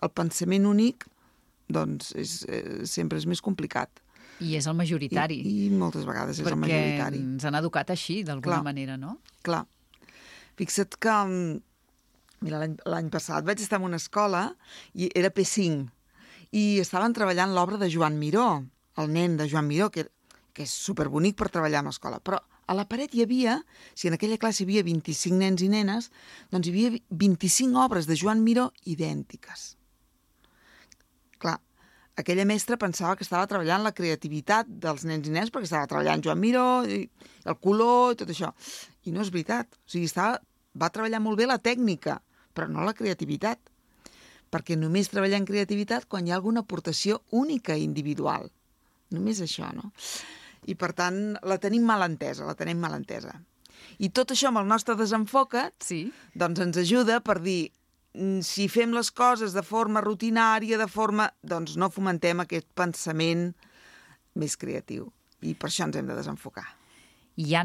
El 0.01 0.09
pensament 0.13 0.65
únic, 0.69 1.05
doncs, 1.69 2.11
és, 2.15 2.43
eh, 2.47 2.85
sempre 2.85 3.17
és 3.17 3.25
més 3.25 3.41
complicat. 3.41 3.89
I 4.39 4.53
és 4.55 4.67
el 4.69 4.75
majoritari. 4.77 5.39
I, 5.41 5.65
I 5.65 5.69
moltes 5.73 6.05
vegades 6.05 6.37
és 6.37 6.45
el 6.45 6.51
perquè 6.51 6.59
majoritari. 6.61 7.17
ens 7.23 7.45
han 7.45 7.55
educat 7.57 7.89
així, 7.89 8.23
d'alguna 8.23 8.61
manera, 8.63 8.97
no? 8.97 9.17
Clar. 9.43 9.65
Fixa't 10.57 10.97
que... 10.99 11.09
mm, 11.25 11.61
Mira, 12.45 12.59
l'any- 12.61 12.77
l'any 12.85 13.07
passat 13.09 13.41
vaig 13.47 13.57
estar 13.63 13.79
en 13.79 13.85
una 13.87 13.97
escola 13.97 14.43
i 14.93 15.07
era 15.17 15.31
P5 15.33 15.87
i 16.53 16.77
estaven 16.79 17.11
treballant 17.17 17.49
l'obra 17.55 17.79
de 17.81 17.89
Joan 17.89 18.19
Miró, 18.19 18.63
el 19.01 19.09
nen 19.11 19.37
de 19.39 19.47
Joan 19.49 19.65
Miró, 19.65 19.89
que, 19.89 20.03
que 20.53 20.63
és 20.67 20.69
superbonic 20.71 21.35
per 21.35 21.49
treballar 21.49 21.81
en 21.81 21.89
l'escola. 21.89 22.19
Però 22.21 22.37
a 22.67 22.75
la 22.77 22.85
paret 22.87 23.15
hi 23.17 23.23
havia, 23.25 23.55
si 23.95 24.07
en 24.07 24.13
aquella 24.13 24.37
classe 24.37 24.61
hi 24.61 24.67
havia 24.67 24.83
25 24.85 25.33
nens 25.35 25.63
i 25.65 25.69
nenes, 25.73 26.11
doncs 26.53 26.67
hi 26.69 26.75
havia 26.75 27.01
25 27.09 27.81
obres 27.83 28.05
de 28.05 28.15
Joan 28.15 28.43
Miró 28.45 28.69
idèntiques. 28.85 29.76
Aquella 32.17 32.47
mestra 32.49 32.79
pensava 32.81 33.15
que 33.15 33.25
estava 33.25 33.45
treballant 33.45 33.83
la 33.85 33.93
creativitat 33.93 34.69
dels 34.83 35.03
nens 35.05 35.27
i 35.29 35.33
nenes 35.33 35.51
perquè 35.53 35.69
estava 35.69 35.89
treballant 35.89 36.23
Joan 36.25 36.39
Miró, 36.41 36.81
i 36.89 37.03
el 37.45 37.57
color 37.61 38.15
i 38.15 38.17
tot 38.17 38.31
això. 38.33 38.49
I 39.05 39.13
no 39.13 39.21
és 39.21 39.29
veritat. 39.33 39.77
O 39.85 39.91
sigui, 39.93 40.09
estava, 40.09 40.39
va 40.73 40.89
treballar 40.93 41.21
molt 41.21 41.37
bé 41.37 41.45
la 41.45 41.59
tècnica, 41.61 42.17
però 42.57 42.65
no 42.73 42.85
la 42.87 42.95
creativitat. 42.97 43.61
Perquè 44.49 44.77
només 44.79 45.11
treballar 45.11 45.41
en 45.41 45.45
creativitat 45.45 46.07
quan 46.09 46.25
hi 46.25 46.33
ha 46.33 46.39
alguna 46.39 46.63
aportació 46.65 47.21
única 47.37 47.75
i 47.77 47.85
individual. 47.85 48.49
Només 49.13 49.43
això, 49.43 49.69
no? 49.75 49.91
I, 50.65 50.73
per 50.75 50.93
tant, 50.97 51.37
la 51.45 51.59
tenim 51.61 51.85
mal 51.85 52.01
entesa, 52.07 52.47
la 52.47 52.57
tenim 52.57 52.81
mal 52.81 52.97
entesa. 52.97 53.35
I 54.01 54.09
tot 54.09 54.33
això 54.33 54.49
amb 54.49 54.63
el 54.63 54.67
nostre 54.67 54.97
desenfocat 54.97 55.85
Sí. 55.85 56.07
doncs 56.33 56.59
ens 56.65 56.77
ajuda 56.81 57.21
per 57.21 57.39
dir 57.45 57.71
si 58.41 58.67
fem 58.71 58.93
les 58.95 59.11
coses 59.11 59.53
de 59.53 59.63
forma 59.63 60.01
rutinària, 60.01 60.77
de 60.79 60.87
forma... 60.89 61.29
doncs 61.41 61.77
no 61.77 61.91
fomentem 61.93 62.41
aquest 62.43 62.67
pensament 62.75 63.51
més 64.37 64.57
creatiu. 64.57 65.11
i 65.41 65.53
per 65.53 65.69
això 65.69 65.85
ens 65.85 65.95
hem 65.97 66.07
de 66.09 66.15
desenfocar. 66.17 66.65
Hi 67.37 67.53
ha 67.53 67.61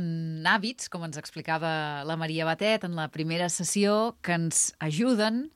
hàbits, 0.52 0.90
com 0.92 1.04
ens 1.06 1.16
explicava 1.16 2.04
la 2.04 2.18
Maria 2.20 2.44
Batet 2.44 2.84
en 2.84 2.92
la 2.98 3.06
primera 3.08 3.48
sessió, 3.48 4.18
que 4.20 4.36
ens 4.36 4.74
ajuden 4.84 5.46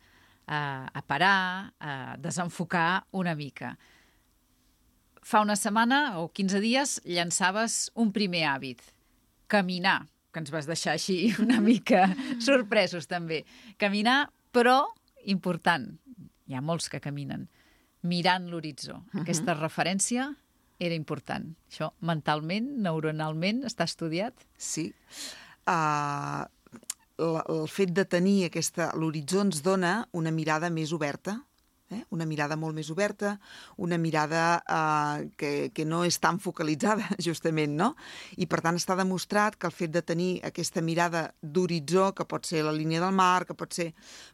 a, 0.46 0.88
a 0.88 1.02
parar, 1.04 1.74
a 1.78 2.16
desenfocar 2.16 3.04
una 3.12 3.34
mica. 3.36 3.74
Fa 5.20 5.42
una 5.44 5.56
setmana 5.60 6.20
o 6.22 6.30
15 6.32 6.62
dies 6.64 7.00
llançaves 7.04 7.90
un 7.94 8.14
primer 8.16 8.46
hàbit, 8.48 8.80
caminar, 9.52 10.06
que 10.32 10.40
ens 10.40 10.52
vas 10.54 10.68
deixar 10.70 10.94
així 10.96 11.34
una 11.42 11.60
mica 11.68 12.06
sorpresos 12.40 13.10
també. 13.10 13.42
Caminar, 13.76 14.30
però 14.56 14.80
important, 15.28 15.90
hi 16.48 16.56
ha 16.56 16.64
molts 16.64 16.88
que 16.92 17.02
caminen, 17.02 17.46
mirant 18.06 18.48
l'horitzó. 18.50 18.96
Uh 18.96 19.02
-huh. 19.12 19.22
Aquesta 19.22 19.54
referència 19.54 20.30
era 20.78 20.94
important. 20.94 21.54
Això 21.70 21.92
mentalment, 22.00 22.68
neuronalment, 22.84 23.64
està 23.64 23.84
estudiat? 23.84 24.34
Sí. 24.56 24.92
Uh, 25.66 26.44
el 27.18 27.68
fet 27.68 27.92
de 27.96 28.04
tenir 28.04 28.44
aquesta... 28.46 28.90
L'horitzó 28.94 29.40
ens 29.40 29.62
dona 29.62 30.08
una 30.12 30.30
mirada 30.30 30.70
més 30.70 30.92
oberta, 30.92 31.40
eh? 31.90 32.02
una 32.10 32.26
mirada 32.26 32.56
molt 32.58 32.74
més 32.76 32.90
oberta, 32.90 33.36
una 33.82 33.98
mirada 33.98 34.42
eh, 34.60 35.28
que, 35.38 35.52
que 35.74 35.86
no 35.88 36.02
és 36.06 36.18
tan 36.22 36.40
focalitzada, 36.42 37.08
justament, 37.28 37.76
no? 37.78 37.92
I, 38.36 38.48
per 38.50 38.62
tant, 38.64 38.78
està 38.80 38.96
demostrat 38.98 39.58
que 39.58 39.70
el 39.70 39.74
fet 39.76 39.94
de 39.94 40.02
tenir 40.06 40.30
aquesta 40.46 40.82
mirada 40.84 41.26
d'horitzó, 41.42 42.12
que 42.16 42.26
pot 42.28 42.46
ser 42.48 42.64
la 42.66 42.74
línia 42.76 43.02
del 43.04 43.14
mar, 43.16 43.46
que 43.46 43.58
pot 43.58 43.74
ser 43.76 43.92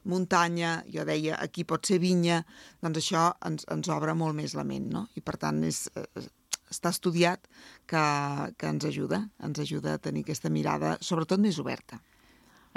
muntanya, 0.08 0.78
jo 0.92 1.06
deia, 1.08 1.38
aquí 1.42 1.66
pot 1.68 1.86
ser 1.88 2.00
vinya, 2.02 2.42
doncs 2.82 3.02
això 3.02 3.26
ens, 3.48 3.66
ens 3.72 3.90
obre 3.92 4.16
molt 4.18 4.38
més 4.38 4.56
la 4.58 4.66
ment, 4.68 4.88
no? 4.92 5.06
I, 5.18 5.24
per 5.24 5.38
tant, 5.40 5.62
és, 5.68 5.84
eh, 5.96 6.28
està 6.72 6.92
estudiat 6.92 7.44
que, 7.90 8.04
que 8.56 8.70
ens 8.70 8.86
ajuda, 8.88 9.26
ens 9.44 9.60
ajuda 9.60 9.96
a 9.96 10.00
tenir 10.02 10.24
aquesta 10.24 10.50
mirada, 10.52 10.96
sobretot 11.04 11.42
més 11.42 11.60
oberta. 11.60 12.00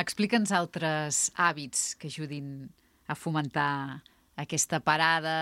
Explica'ns 0.01 0.51
altres 0.51 1.29
hàbits 1.39 1.93
que 1.95 2.09
ajudin 2.11 2.67
a 3.07 3.15
fomentar 3.15 4.03
aquesta 4.35 4.81
parada, 4.83 5.35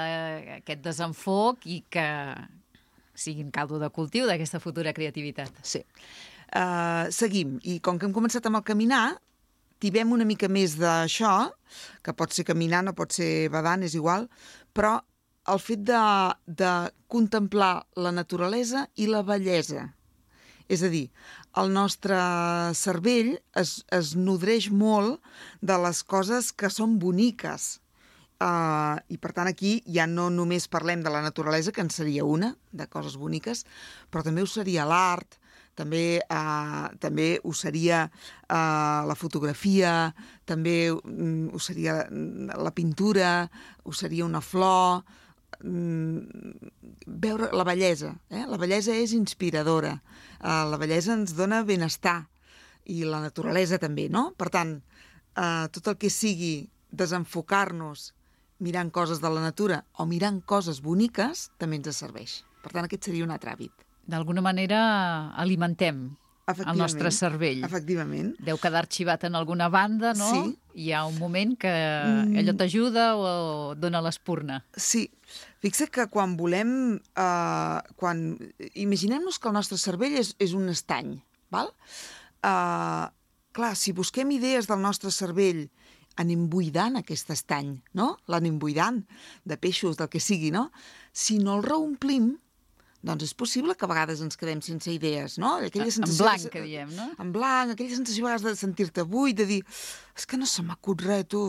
aquest 0.60 0.84
desenfoc 0.86 1.66
i 1.66 1.82
que 1.90 2.08
siguin 3.14 3.52
caldo 3.54 3.80
de 3.82 3.90
cultiu 3.94 4.28
d'aquesta 4.30 4.62
futura 4.62 4.94
creativitat. 4.94 5.54
Sí. 5.66 5.84
Uh, 6.54 7.10
seguim. 7.14 7.58
I 7.66 7.80
com 7.82 7.98
que 7.98 8.06
hem 8.06 8.14
començat 8.14 8.46
amb 8.50 8.60
el 8.60 8.66
caminar, 8.68 9.16
tibem 9.82 10.14
una 10.16 10.28
mica 10.28 10.50
més 10.50 10.78
d'això, 10.80 11.50
que 12.06 12.14
pot 12.14 12.34
ser 12.34 12.46
caminant 12.48 12.92
o 12.92 12.98
pot 12.98 13.14
ser 13.16 13.50
badant, 13.54 13.84
és 13.86 13.98
igual, 13.98 14.30
però 14.74 15.00
el 15.52 15.60
fet 15.60 15.84
de, 15.84 16.04
de 16.48 16.72
contemplar 17.12 17.84
la 18.00 18.14
naturalesa 18.16 18.88
i 18.96 19.10
la 19.12 19.24
bellesa. 19.28 19.90
És 20.72 20.86
a 20.86 20.90
dir, 20.90 21.08
el 21.60 21.74
nostre 21.74 22.18
cervell 22.78 23.36
es, 23.60 23.82
es 23.92 24.14
nodreix 24.16 24.70
molt 24.72 25.20
de 25.62 25.76
les 25.84 26.02
coses 26.08 26.54
que 26.56 26.72
són 26.72 26.96
boniques. 27.02 27.83
Uh, 28.44 29.00
I 29.08 29.20
per 29.22 29.32
tant 29.38 29.48
aquí 29.48 29.78
ja 29.88 30.08
no 30.10 30.28
només 30.34 30.68
parlem 30.68 31.04
de 31.06 31.14
la 31.14 31.22
naturalesa, 31.24 31.72
que 31.72 31.84
en 31.86 31.92
seria 31.94 32.26
una, 32.28 32.54
de 32.72 32.90
coses 32.92 33.16
boniques, 33.22 33.64
però 34.12 34.26
també 34.26 34.44
ho 34.44 34.50
seria 34.50 34.88
l'art, 34.90 35.40
també, 35.80 36.20
uh, 36.28 36.90
també 37.00 37.38
ho 37.40 37.54
seria 37.56 38.04
uh, 38.10 39.06
la 39.08 39.16
fotografia, 39.16 40.12
també 40.50 40.92
um, 40.92 41.48
ho 41.56 41.62
seria 41.64 42.02
la 42.12 42.74
pintura, 42.76 43.48
ho 43.86 43.96
seria 43.96 44.28
una 44.28 44.44
flor, 44.44 45.04
Mm, 45.64 46.28
veure 47.08 47.50
la 47.56 47.64
bellesa. 47.64 48.12
Eh? 48.30 48.44
La 48.48 48.58
bellesa 48.60 48.96
és 49.00 49.14
inspiradora. 49.16 49.96
Uh, 50.42 50.66
la 50.68 50.80
bellesa 50.80 51.14
ens 51.16 51.36
dona 51.38 51.62
benestar 51.64 52.26
i 52.92 53.04
la 53.08 53.22
naturalesa 53.24 53.80
també, 53.80 54.10
no? 54.12 54.32
Per 54.36 54.50
tant, 54.52 54.76
uh, 55.40 55.70
tot 55.72 55.88
el 55.94 55.98
que 56.02 56.12
sigui 56.12 56.68
desenfocar-nos 56.92 58.12
mirant 58.60 58.92
coses 58.94 59.22
de 59.22 59.30
la 59.30 59.42
natura 59.42 59.84
o 59.98 60.06
mirant 60.06 60.42
coses 60.46 60.82
boniques 60.82 61.50
també 61.58 61.80
ens 61.80 61.98
serveix. 61.98 62.42
Per 62.64 62.72
tant, 62.72 62.86
aquest 62.86 63.10
seria 63.10 63.26
un 63.26 63.34
altre 63.34 63.52
hàbit. 63.52 63.88
D'alguna 64.08 64.44
manera 64.44 64.80
alimentem 65.40 66.10
el 66.52 66.78
nostre 66.78 67.12
cervell. 67.16 67.64
Efectivament. 67.64 68.34
Deu 68.44 68.58
quedar 68.60 68.82
arxivat 68.84 69.24
en 69.24 69.38
alguna 69.40 69.70
banda, 69.72 70.12
no? 70.18 70.28
Sí. 70.34 70.58
Hi 70.84 70.92
ha 70.92 71.06
un 71.08 71.16
moment 71.22 71.54
que 71.60 71.72
mm. 71.72 72.36
allò 72.42 72.56
t'ajuda 72.60 73.06
o 73.16 73.30
dona 73.80 74.02
l'espurna. 74.04 74.60
Sí. 74.76 75.06
Fixa 75.64 75.88
que 75.88 76.10
quan 76.12 76.36
volem... 76.40 77.00
Uh, 77.16 77.80
quan... 77.96 78.26
Imaginem-nos 78.74 79.40
que 79.40 79.52
el 79.52 79.56
nostre 79.56 79.80
cervell 79.80 80.18
és, 80.20 80.34
és 80.44 80.56
un 80.58 80.68
estany, 80.74 81.16
val? 81.54 81.72
Uh, 82.44 83.08
clar, 83.56 83.74
si 83.80 83.96
busquem 83.96 84.36
idees 84.36 84.68
del 84.68 84.84
nostre 84.84 85.14
cervell 85.16 85.70
anem 86.20 86.48
buidant 86.52 87.00
aquest 87.00 87.32
estany, 87.34 87.76
no? 87.98 88.14
L'anem 88.30 88.60
buidant 88.62 89.02
de 89.50 89.58
peixos, 89.58 89.98
del 89.98 90.12
que 90.14 90.22
sigui, 90.22 90.52
no? 90.54 90.70
Si 91.12 91.40
no 91.42 91.58
el 91.58 91.66
reomplim, 91.66 92.34
doncs 93.04 93.26
és 93.26 93.34
possible 93.36 93.76
que 93.76 93.84
a 93.84 93.90
vegades 93.92 94.22
ens 94.24 94.38
quedem 94.40 94.62
sense 94.64 94.88
idees, 94.94 95.36
no? 95.42 95.58
Aquella 95.68 95.92
sensació, 95.92 96.24
en 96.24 96.30
blanc, 96.30 96.46
que 96.54 96.62
diem, 96.64 96.92
no? 96.96 97.08
En 97.20 97.34
blanc, 97.36 97.74
aquella 97.74 97.98
sensació 97.98 98.24
a 98.24 98.30
vegades 98.30 98.46
de 98.46 98.62
sentir-te 98.62 99.04
buit, 99.04 99.36
de 99.36 99.48
dir, 99.50 99.60
és 100.16 100.28
que 100.30 100.40
no 100.40 100.48
se 100.48 100.64
m'acut 100.64 101.04
res, 101.04 101.26
tu, 101.34 101.42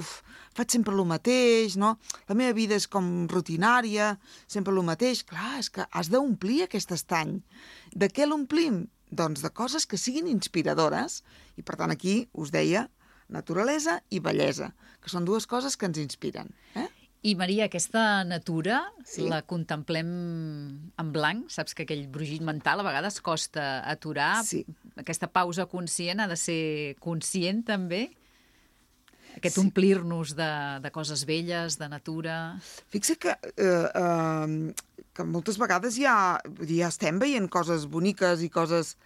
faig 0.59 0.75
sempre 0.75 0.97
el 0.97 1.05
mateix, 1.07 1.77
no? 1.79 1.95
La 2.27 2.35
meva 2.41 2.57
vida 2.59 2.75
és 2.75 2.89
com 2.91 3.29
rutinària, 3.31 4.17
sempre 4.51 4.75
el 4.75 4.83
mateix. 4.89 5.23
Clar, 5.31 5.61
és 5.61 5.71
que 5.71 5.87
has 5.87 6.11
d'omplir 6.11 6.65
aquest 6.65 6.91
estany. 6.97 7.39
De 7.95 8.11
què 8.11 8.27
l'omplim? 8.27 8.89
Doncs 9.15 9.45
de 9.47 9.53
coses 9.55 9.87
que 9.87 10.01
siguin 10.01 10.27
inspiradores. 10.27 11.21
I 11.55 11.63
per 11.63 11.79
tant 11.79 11.95
aquí 11.95 12.25
us 12.35 12.51
deia 12.51 12.89
naturalesa 13.33 14.01
i 14.11 14.21
bellesa, 14.21 14.73
que 15.03 15.13
són 15.13 15.25
dues 15.29 15.47
coses 15.51 15.77
que 15.77 15.89
ens 15.89 16.01
inspiren. 16.03 16.51
Eh? 16.75 16.89
I, 17.25 17.33
Maria, 17.41 17.71
aquesta 17.71 18.21
natura 18.29 18.83
sí. 19.09 19.25
la 19.31 19.41
contemplem 19.49 20.09
en 21.01 21.13
blanc? 21.15 21.47
Saps 21.49 21.73
que 21.73 21.87
aquell 21.87 22.05
brugit 22.13 22.45
mental 22.45 22.83
a 22.83 22.85
vegades 22.85 23.17
costa 23.25 23.79
aturar? 23.89 24.43
Sí. 24.45 24.61
Aquesta 25.01 25.31
pausa 25.33 25.65
conscient 25.71 26.21
ha 26.21 26.29
de 26.29 26.37
ser 26.37 26.65
conscient, 27.01 27.65
també? 27.71 28.11
Aquest 29.39 29.57
sí. 29.57 29.63
omplir-nos 29.65 30.35
de, 30.37 30.51
de 30.85 30.93
coses 30.93 31.25
velles, 31.25 31.79
de 31.81 31.89
natura... 31.89 32.37
Fixa 32.93 33.17
que, 33.17 33.33
eh, 33.57 33.89
eh, 33.89 35.01
que 35.17 35.27
moltes 35.27 35.57
vegades 35.59 35.97
ja, 35.97 36.17
ja 36.69 36.93
estem 36.93 37.19
veient 37.23 37.49
coses 37.49 37.89
boniques 37.91 38.45
i 38.45 38.53
coses 38.53 38.99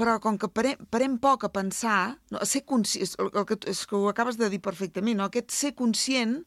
però 0.00 0.16
com 0.22 0.38
que 0.40 0.48
parem, 0.48 0.80
parem 0.92 1.18
poc 1.20 1.44
a 1.44 1.52
pensar, 1.52 2.16
no, 2.32 2.40
a 2.40 2.48
ser 2.48 2.64
conscient, 2.68 3.12
el, 3.20 3.28
el 3.42 3.46
que, 3.48 3.58
és 3.68 3.84
que 3.88 3.98
ho 3.98 4.08
acabes 4.08 4.40
de 4.40 4.48
dir 4.52 4.62
perfectament, 4.64 5.18
no? 5.20 5.28
aquest 5.28 5.52
ser 5.52 5.74
conscient 5.76 6.38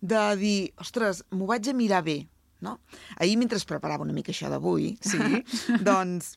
de 0.00 0.24
dir, 0.40 0.58
ostres, 0.82 1.22
m'ho 1.30 1.46
vaig 1.46 1.70
a 1.70 1.76
mirar 1.78 2.02
bé, 2.06 2.20
no? 2.64 2.78
Ahir, 3.18 3.38
mentre 3.38 3.58
preparava 3.66 4.06
una 4.06 4.14
mica 4.16 4.34
això 4.34 4.50
d'avui, 4.50 4.92
sí. 5.02 5.42
doncs, 5.88 6.36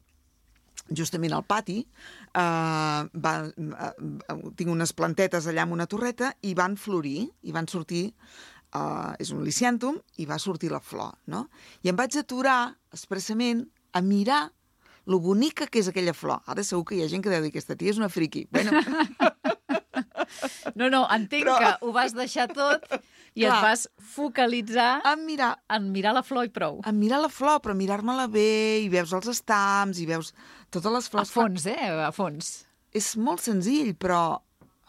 justament 0.92 1.34
al 1.34 1.46
pati, 1.48 1.80
eh, 1.82 3.02
va, 3.26 3.34
eh, 3.48 4.40
tinc 4.58 4.72
unes 4.72 4.94
plantetes 4.98 5.48
allà 5.48 5.66
amb 5.66 5.78
una 5.78 5.90
torreta 5.90 6.34
i 6.46 6.56
van 6.58 6.78
florir, 6.78 7.30
i 7.42 7.54
van 7.56 7.70
sortir, 7.70 8.08
eh, 8.74 9.12
és 9.22 9.34
un 9.34 9.46
liciàntum, 9.46 10.02
i 10.22 10.30
va 10.30 10.40
sortir 10.42 10.72
la 10.74 10.82
flor, 10.84 11.16
no? 11.32 11.48
I 11.82 11.94
em 11.94 11.98
vaig 11.98 12.18
aturar 12.22 12.76
expressament 12.94 13.66
a 13.94 14.02
mirar 14.02 14.50
lo 15.12 15.20
bonica 15.24 15.68
que 15.68 15.82
és 15.84 15.90
aquella 15.92 16.16
flor. 16.16 16.42
Ara 16.50 16.64
segur 16.64 16.86
que 16.90 16.98
hi 16.98 17.04
ha 17.04 17.10
gent 17.12 17.24
que 17.26 17.32
deu 17.34 17.44
dir 17.44 17.52
aquesta 17.52 17.78
tia 17.78 17.92
és 17.94 18.00
una 18.02 18.12
friqui. 18.12 18.48
Bueno, 18.52 18.80
No, 20.80 20.88
no, 20.90 21.02
entenc 21.12 21.44
Però... 21.44 21.58
que 21.60 21.72
ho 21.84 21.92
vas 21.94 22.14
deixar 22.16 22.48
tot 22.52 22.86
i 23.36 23.44
Clar, 23.44 23.52
et 23.52 23.64
vas 23.66 23.84
focalitzar 24.14 25.02
en 25.12 25.26
mirar, 25.28 25.52
en 25.72 25.90
mirar 25.92 26.14
la 26.16 26.24
flor 26.24 26.48
i 26.48 26.52
prou. 26.54 26.80
En 26.88 26.98
mirar 27.00 27.20
la 27.24 27.30
flor, 27.32 27.60
però 27.64 27.76
mirar-me-la 27.78 28.30
bé, 28.32 28.80
i 28.86 28.88
veus 28.92 29.12
els 29.18 29.28
estams, 29.34 30.00
i 30.00 30.08
veus 30.08 30.32
totes 30.72 30.96
les 30.96 31.10
flors... 31.12 31.32
A 31.32 31.36
fons, 31.36 31.68
eh? 31.68 31.90
A 32.08 32.12
fons. 32.16 32.54
És 32.96 33.14
molt 33.20 33.44
senzill, 33.44 33.94
però... 34.00 34.40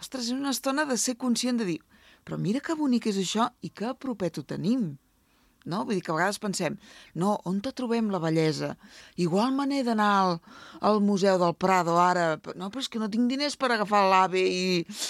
Ostres, 0.02 0.30
és 0.30 0.34
una 0.34 0.54
estona 0.54 0.86
de 0.86 0.96
ser 0.98 1.18
conscient 1.18 1.60
de 1.60 1.68
dir 1.74 1.80
però 2.22 2.38
mira 2.38 2.62
que 2.62 2.74
bonic 2.78 3.08
és 3.10 3.18
això 3.18 3.48
i 3.66 3.70
que 3.74 3.92
propet 3.98 4.38
ho 4.38 4.44
tenim 4.46 4.92
no? 5.64 5.82
Vull 5.86 5.98
dir 5.98 6.04
que 6.04 6.12
a 6.12 6.16
vegades 6.16 6.40
pensem, 6.42 6.76
no, 7.18 7.34
on 7.48 7.60
te 7.64 7.72
trobem 7.76 8.10
la 8.12 8.20
bellesa? 8.22 8.72
Igual 9.22 9.54
me 9.56 9.66
n'he 9.70 9.82
d'anar 9.86 10.10
al, 10.20 10.36
al 10.80 11.00
Museu 11.04 11.38
del 11.42 11.54
Prado 11.54 11.98
ara, 12.02 12.26
no, 12.58 12.70
però 12.72 12.84
és 12.84 12.90
que 12.92 13.02
no 13.02 13.10
tinc 13.12 13.30
diners 13.30 13.58
per 13.60 13.72
agafar 13.72 14.04
l'AVE 14.10 14.44
i... 14.44 14.62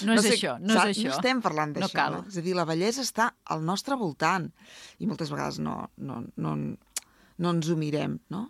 No, 0.07 0.13
no 0.13 0.21
és 0.21 0.29
sé, 0.29 0.33
això, 0.37 0.57
no 0.61 0.77
saps? 0.77 0.93
és 0.93 0.97
això. 0.97 1.11
No 1.11 1.19
estem 1.19 1.43
parlant 1.45 1.77
d'això. 1.77 1.89
No 1.89 1.99
cal. 1.99 2.17
No? 2.19 2.25
És 2.31 2.39
a 2.41 2.45
dir, 2.45 2.57
la 2.57 2.67
bellesa 2.69 3.05
està 3.05 3.29
al 3.53 3.63
nostre 3.65 3.97
voltant 3.99 4.49
i 4.99 5.09
moltes 5.09 5.33
vegades 5.33 5.61
no, 5.63 5.77
no, 5.97 6.23
no, 6.37 6.57
no 6.57 7.55
ens 7.57 7.71
ho 7.71 7.79
mirem, 7.79 8.19
no? 8.33 8.49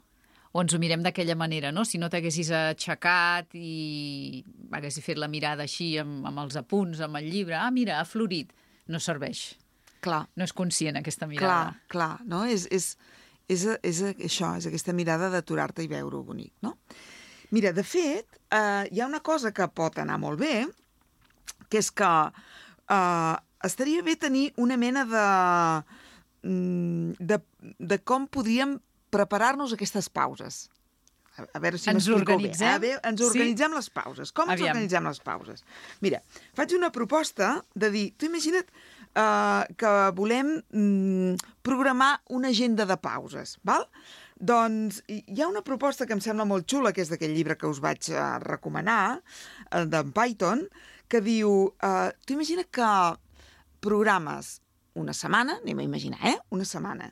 o 0.53 0.61
ens 0.61 0.73
ho 0.75 0.77
mirem 0.77 1.01
d'aquella 1.01 1.33
manera, 1.35 1.71
no? 1.73 1.81
Si 1.81 1.97
no 1.97 2.11
t'haguessis 2.13 2.51
aixecat 2.53 3.55
i 3.57 4.43
haguessis 4.69 5.01
fet 5.01 5.17
la 5.17 5.29
mirada 5.31 5.65
així 5.65 5.95
amb, 5.97 6.21
amb 6.29 6.43
els 6.43 6.59
apunts, 6.59 7.01
amb 7.01 7.17
el 7.17 7.31
llibre, 7.33 7.57
ah, 7.57 7.71
mira, 7.73 7.97
ha 7.97 8.05
florit, 8.05 8.53
no 8.85 9.01
serveix. 9.01 9.47
Clar. 10.03 10.25
No 10.35 10.43
és 10.43 10.53
conscient 10.53 10.99
aquesta 10.99 11.27
mirada. 11.29 11.47
Clar, 11.47 11.87
clar, 11.93 12.27
no? 12.27 12.43
És, 12.49 12.65
és, 12.75 12.89
és, 13.47 13.63
és 13.81 14.01
això, 14.11 14.53
és 14.59 14.67
aquesta 14.67 14.93
mirada 14.95 15.29
d'aturar-te 15.31 15.83
i 15.85 15.87
veure-ho 15.91 16.23
bonic, 16.27 16.51
no? 16.65 16.75
Mira, 17.55 17.71
de 17.71 17.83
fet, 17.85 18.27
eh, 18.51 18.87
hi 18.91 18.99
ha 18.99 19.07
una 19.07 19.21
cosa 19.23 19.51
que 19.55 19.67
pot 19.69 19.99
anar 20.01 20.17
molt 20.19 20.39
bé, 20.41 20.65
que 21.69 21.79
és 21.79 21.91
que 21.93 22.11
eh, 22.89 23.35
estaria 23.63 24.03
bé 24.03 24.15
tenir 24.19 24.47
una 24.59 24.75
mena 24.77 25.05
de, 25.07 25.25
mm, 26.49 27.15
de, 27.19 27.39
de 27.79 27.99
com 28.03 28.27
podríem 28.27 28.77
preparar-nos 29.13 29.73
aquestes 29.75 30.09
pauses. 30.09 30.67
A, 31.37 31.45
a 31.57 31.59
veure 31.61 31.79
si 31.81 31.89
Ens 31.89 32.07
organitzem? 32.13 32.67
bé. 32.67 32.73
A 32.75 32.79
veure, 32.81 32.99
ens 33.09 33.21
Sí? 33.21 33.25
organitzem 33.29 33.73
les 33.73 33.89
pauses. 33.89 34.31
Com 34.31 34.49
ens 34.51 34.59
Aviam. 34.59 34.73
organitzem 34.75 35.07
les 35.07 35.19
pauses? 35.25 35.63
Mira, 36.01 36.19
faig 36.57 36.73
una 36.77 36.91
proposta 36.93 37.55
de 37.73 37.89
dir, 37.93 38.03
tu 38.17 38.27
imagina't 38.29 38.67
uh, 39.15 39.63
que 39.77 39.93
volem 40.17 40.55
mm, 40.59 41.37
programar 41.65 42.21
una 42.29 42.51
agenda 42.53 42.85
de 42.89 42.97
pauses, 42.97 43.57
val? 43.63 43.87
Doncs 44.43 45.01
hi 45.07 45.39
ha 45.41 45.47
una 45.47 45.63
proposta 45.63 46.07
que 46.07 46.15
em 46.15 46.21
sembla 46.23 46.47
molt 46.49 46.67
xula, 46.69 46.91
que 46.91 47.03
és 47.03 47.11
d'aquell 47.11 47.35
llibre 47.35 47.55
que 47.59 47.69
us 47.69 47.79
vaig 47.83 48.09
uh, 48.11 48.39
recomanar, 48.43 49.19
uh, 49.19 49.85
d'en 49.87 50.11
Python, 50.15 50.65
que 51.07 51.21
diu, 51.23 51.69
uh, 51.69 52.09
tu 52.25 52.35
imagina 52.35 52.65
que 52.65 52.89
programes 53.83 54.57
una 54.99 55.13
setmana, 55.13 55.59
anem 55.61 55.79
a 55.79 55.87
imaginar, 55.87 56.19
eh? 56.27 56.37
Una 56.53 56.65
setmana, 56.65 57.11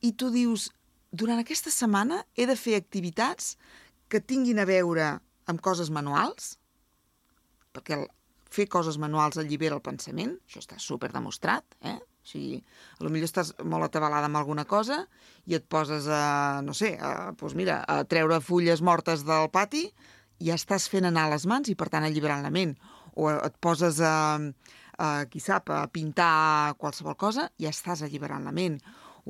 i 0.00 0.12
tu 0.16 0.30
dius, 0.32 0.70
durant 1.10 1.40
aquesta 1.40 1.72
setmana 1.74 2.22
he 2.36 2.46
de 2.48 2.56
fer 2.56 2.78
activitats 2.78 3.56
que 4.10 4.22
tinguin 4.22 4.60
a 4.60 4.66
veure 4.68 5.10
amb 5.50 5.60
coses 5.64 5.90
manuals, 5.92 6.54
perquè 7.74 7.98
el, 7.98 8.06
fer 8.50 8.66
coses 8.70 8.98
manuals 8.98 9.38
allibera 9.38 9.76
el 9.78 9.82
pensament, 9.84 10.36
això 10.46 10.62
està 10.62 10.78
super 10.82 11.12
demostrat, 11.14 11.76
eh? 11.86 11.98
O 12.20 12.28
sigui, 12.30 12.58
a 12.98 13.04
lo 13.04 13.10
millor 13.12 13.30
estàs 13.30 13.54
molt 13.64 13.86
atabalada 13.86 14.28
amb 14.28 14.36
alguna 14.36 14.66
cosa 14.68 15.00
i 15.48 15.56
et 15.56 15.64
poses 15.72 16.06
a, 16.12 16.60
no 16.64 16.74
sé, 16.76 16.92
a, 17.00 17.30
doncs 17.32 17.56
mira, 17.56 17.80
a 17.88 18.02
treure 18.04 18.42
fulles 18.44 18.82
mortes 18.84 19.24
del 19.24 19.48
pati 19.54 19.86
i 20.40 20.50
ja 20.50 20.58
estàs 20.58 20.88
fent 20.92 21.08
anar 21.08 21.30
les 21.32 21.46
mans 21.48 21.70
i, 21.72 21.76
per 21.78 21.88
tant, 21.92 22.04
alliberant 22.04 22.44
la 22.44 22.52
ment. 22.52 22.74
O 23.16 23.30
et 23.32 23.56
poses 23.64 24.02
a, 24.04 24.36
a 25.00 25.08
qui 25.32 25.40
sap, 25.40 25.72
a 25.72 25.86
pintar 25.92 26.74
qualsevol 26.80 27.16
cosa 27.16 27.48
i 27.56 27.64
ja 27.64 27.72
estàs 27.72 28.04
alliberant 28.04 28.44
la 28.44 28.54
ment 28.56 28.78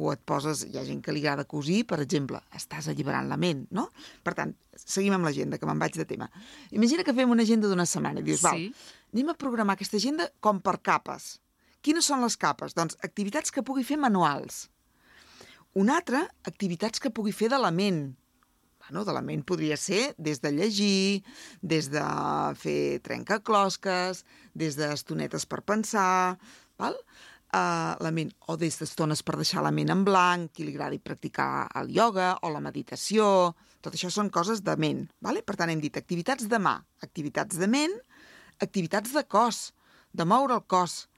o 0.01 0.13
et 0.15 0.23
poses, 0.25 0.63
hi 0.65 0.79
ha 0.81 0.85
gent 0.87 1.03
que 1.05 1.13
li 1.13 1.21
agrada 1.21 1.45
cosir, 1.49 1.83
per 1.89 1.99
exemple, 2.01 2.41
estàs 2.57 2.89
alliberant 2.89 3.29
la 3.29 3.37
ment, 3.41 3.67
no? 3.77 3.89
Per 4.25 4.33
tant, 4.39 4.55
seguim 4.81 5.13
amb 5.17 5.29
l'agenda, 5.29 5.59
que 5.61 5.69
me'n 5.69 5.81
vaig 5.83 5.99
de 6.01 6.07
tema. 6.09 6.31
Imagina 6.73 7.05
que 7.05 7.15
fem 7.17 7.31
una 7.31 7.45
agenda 7.45 7.69
d'una 7.69 7.87
setmana 7.87 8.23
i 8.25 8.27
dius, 8.27 8.41
Sí. 8.41 8.47
val, 8.47 8.65
anem 9.13 9.29
a 9.35 9.37
programar 9.37 9.77
aquesta 9.77 10.01
agenda 10.01 10.31
com 10.41 10.61
per 10.65 10.79
capes. 10.81 11.39
Quines 11.85 12.05
són 12.05 12.21
les 12.25 12.37
capes? 12.37 12.75
Doncs 12.77 12.97
activitats 13.05 13.53
que 13.53 13.63
pugui 13.63 13.85
fer 13.85 13.97
manuals. 14.01 14.69
Una 15.75 15.97
altra, 16.01 16.25
activitats 16.45 16.99
que 17.01 17.13
pugui 17.15 17.33
fer 17.33 17.49
de 17.53 17.59
la 17.59 17.71
ment. 17.71 18.17
Bueno, 18.81 19.05
de 19.05 19.13
la 19.15 19.23
ment 19.23 19.45
podria 19.47 19.77
ser 19.79 20.15
des 20.19 20.41
de 20.43 20.51
llegir, 20.51 21.23
des 21.63 21.91
de 21.93 22.03
fer 22.59 22.99
trencaclosques, 23.07 24.25
des 24.55 24.75
d'estonetes 24.77 25.47
per 25.47 25.61
pensar, 25.63 26.39
val? 26.81 26.97
Uh, 27.51 27.99
la 27.99 28.13
ment, 28.15 28.29
o 28.47 28.55
des 28.55 28.77
d'estones 28.79 29.25
per 29.27 29.35
deixar 29.35 29.65
la 29.67 29.73
ment 29.75 29.91
en 29.91 30.05
blanc, 30.07 30.53
qui 30.55 30.63
li 30.63 30.71
agradi 30.77 31.01
practicar 31.03 31.67
el 31.81 31.91
ioga 31.91 32.37
o 32.47 32.51
la 32.55 32.61
meditació, 32.63 33.57
tot 33.83 33.97
això 33.97 34.07
són 34.15 34.31
coses 34.31 34.63
de 34.63 34.77
ment. 34.79 35.01
Vale? 35.19 35.43
Per 35.43 35.57
tant, 35.59 35.73
hem 35.73 35.83
dit 35.83 35.99
activitats 35.99 36.47
de 36.47 36.61
mà, 36.63 36.77
activitats 37.03 37.59
de 37.59 37.67
ment, 37.67 37.97
activitats 38.63 39.17
de 39.17 39.25
cos, 39.27 39.73
de 40.15 40.27
moure 40.29 40.61
el 40.61 40.67
cos. 40.71 41.09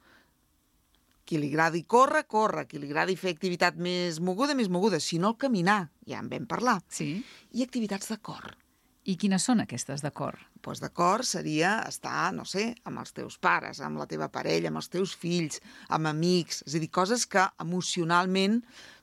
Qui 1.28 1.38
li 1.38 1.52
agradi 1.52 1.84
córrer, 1.84 2.24
corre. 2.24 2.64
Qui 2.70 2.80
li 2.80 2.88
agradi 2.88 3.18
fer 3.20 3.34
activitat 3.36 3.76
més 3.76 4.18
moguda, 4.24 4.56
més 4.58 4.72
moguda. 4.72 4.98
Si 5.00 5.20
no, 5.20 5.34
el 5.34 5.40
caminar, 5.44 5.82
ja 6.08 6.24
en 6.24 6.32
vam 6.32 6.48
parlar. 6.48 6.80
Sí. 6.88 7.14
I 7.52 7.68
activitats 7.68 8.08
de 8.10 8.18
cor. 8.24 8.54
I 9.02 9.16
quines 9.18 9.42
són 9.42 9.58
aquestes 9.64 10.02
d'acord? 10.04 10.38
Doncs 10.62 10.78
de 10.82 10.88
cor 10.94 11.24
seria 11.26 11.72
estar, 11.88 12.30
no 12.36 12.44
sé, 12.46 12.68
amb 12.86 13.00
els 13.02 13.10
teus 13.16 13.34
pares, 13.42 13.80
amb 13.82 13.98
la 13.98 14.06
teva 14.06 14.28
parella, 14.30 14.70
amb 14.70 14.78
els 14.78 14.88
teus 14.92 15.14
fills, 15.18 15.58
amb 15.90 16.06
amics, 16.12 16.60
és 16.68 16.76
a 16.78 16.82
dir, 16.82 16.90
coses 16.94 17.24
que 17.26 17.42
emocionalment 17.64 18.60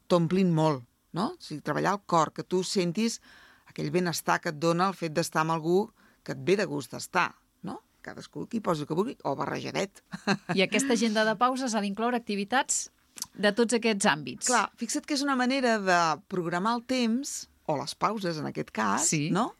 t'omplin 0.08 0.54
molt, 0.56 0.86
no? 1.14 1.34
O 1.36 1.44
sigui, 1.44 1.60
treballar 1.66 1.98
el 1.98 2.04
cor, 2.08 2.32
que 2.32 2.46
tu 2.48 2.64
sentis 2.64 3.20
aquell 3.68 3.92
benestar 3.92 4.40
que 4.40 4.54
et 4.54 4.62
dona 4.62 4.88
el 4.88 4.96
fet 4.96 5.14
d'estar 5.14 5.44
amb 5.44 5.58
algú 5.58 5.82
que 6.24 6.32
et 6.32 6.46
ve 6.48 6.56
de 6.60 6.66
gust 6.70 6.96
d'estar, 6.96 7.34
no? 7.68 7.82
Cadascú 8.06 8.48
qui 8.48 8.64
posi 8.64 8.86
el 8.86 8.90
que 8.90 8.96
vulgui, 8.96 9.18
o 9.28 9.36
barrejadet. 9.36 10.00
I 10.58 10.64
aquesta 10.64 10.96
agenda 10.96 11.28
de 11.28 11.36
pauses 11.36 11.76
ha 11.76 11.84
d'incloure 11.84 12.16
activitats 12.18 12.86
de 13.36 13.52
tots 13.52 13.76
aquests 13.76 14.08
àmbits. 14.08 14.48
Clar, 14.48 14.70
fixa't 14.80 15.04
que 15.06 15.20
és 15.20 15.28
una 15.28 15.36
manera 15.36 15.76
de 15.84 16.00
programar 16.32 16.78
el 16.80 16.86
temps, 16.88 17.50
o 17.70 17.76
les 17.78 17.92
pauses 18.00 18.40
en 18.40 18.48
aquest 18.50 18.72
cas, 18.74 19.04
Sí. 19.12 19.28
no? 19.30 19.52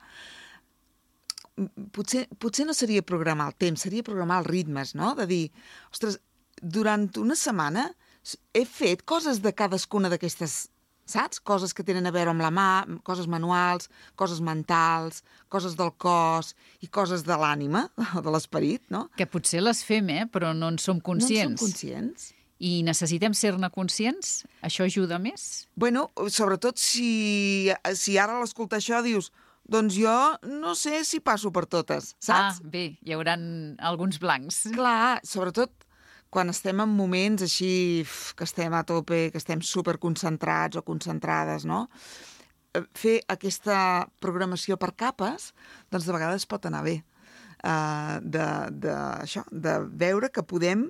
Potser, 1.96 2.26
potser 2.40 2.66
no 2.68 2.74
seria 2.78 3.02
programar 3.04 3.50
el 3.52 3.56
temps, 3.60 3.82
seria 3.86 4.06
programar 4.06 4.42
els 4.44 4.48
ritmes, 4.50 4.96
no? 4.96 5.14
De 5.18 5.26
dir, 5.30 5.46
ostres, 5.92 6.20
durant 6.62 7.08
una 7.20 7.36
setmana 7.40 7.90
he 8.54 8.66
fet 8.68 9.04
coses 9.08 9.42
de 9.44 9.52
cadascuna 9.56 10.10
d'aquestes, 10.12 10.70
saps? 11.10 11.40
Coses 11.42 11.74
que 11.74 11.84
tenen 11.84 12.06
a 12.06 12.12
veure 12.14 12.30
amb 12.34 12.44
la 12.44 12.52
mà, 12.54 12.68
coses 13.08 13.28
manuals, 13.32 13.90
coses 14.20 14.40
mentals, 14.46 15.24
coses 15.50 15.76
del 15.80 15.92
cos 15.98 16.54
i 16.86 16.88
coses 16.88 17.24
de 17.26 17.38
l'ànima, 17.40 17.88
de 18.26 18.30
l'esperit, 18.34 18.84
no? 18.94 19.08
Que 19.18 19.26
potser 19.28 19.64
les 19.66 19.82
fem, 19.88 20.10
eh? 20.14 20.26
però 20.30 20.54
no 20.54 20.70
en 20.70 20.78
som 20.78 21.00
No 21.00 21.02
en 21.02 21.08
conscients. 21.12 21.60
som 21.60 21.68
conscients. 21.72 22.34
I 22.60 22.82
necessitem 22.84 23.32
ser-ne 23.34 23.70
conscients? 23.72 24.44
Això 24.68 24.84
ajuda 24.84 25.16
més? 25.18 25.66
Bueno, 25.80 26.10
sobretot 26.28 26.76
si, 26.78 27.72
si 27.96 28.18
ara 28.20 28.36
a 28.36 28.42
l'escoltar 28.44 28.82
això 28.82 29.00
dius 29.02 29.32
doncs 29.70 29.98
jo 30.00 30.16
no 30.50 30.74
sé 30.78 31.04
si 31.08 31.22
passo 31.24 31.52
per 31.56 31.66
totes, 31.70 32.14
saps? 32.18 32.60
Ah, 32.60 32.72
bé, 32.74 32.86
hi 33.06 33.14
hauran 33.16 33.44
alguns 33.92 34.20
blancs. 34.22 34.64
Clar, 34.76 35.20
sobretot 35.28 35.86
quan 36.30 36.52
estem 36.54 36.82
en 36.84 36.92
moments 36.94 37.44
així 37.46 38.06
que 38.38 38.46
estem 38.46 38.74
a 38.78 38.84
tope, 38.88 39.30
que 39.34 39.42
estem 39.42 39.62
superconcentrats 39.66 40.78
o 40.78 40.86
concentrades, 40.86 41.66
no? 41.70 41.88
Eh, 42.74 42.86
Fer 42.98 43.20
aquesta 43.30 43.80
programació 44.22 44.78
per 44.78 44.94
capes, 44.98 45.52
doncs 45.90 46.06
de 46.06 46.16
vegades 46.16 46.46
pot 46.50 46.70
anar 46.70 46.84
bé. 46.86 47.00
Uh, 47.60 48.22
de, 48.24 48.46
de, 48.72 48.94
això, 49.26 49.42
de 49.52 49.74
veure 50.00 50.30
que 50.32 50.46
podem 50.48 50.86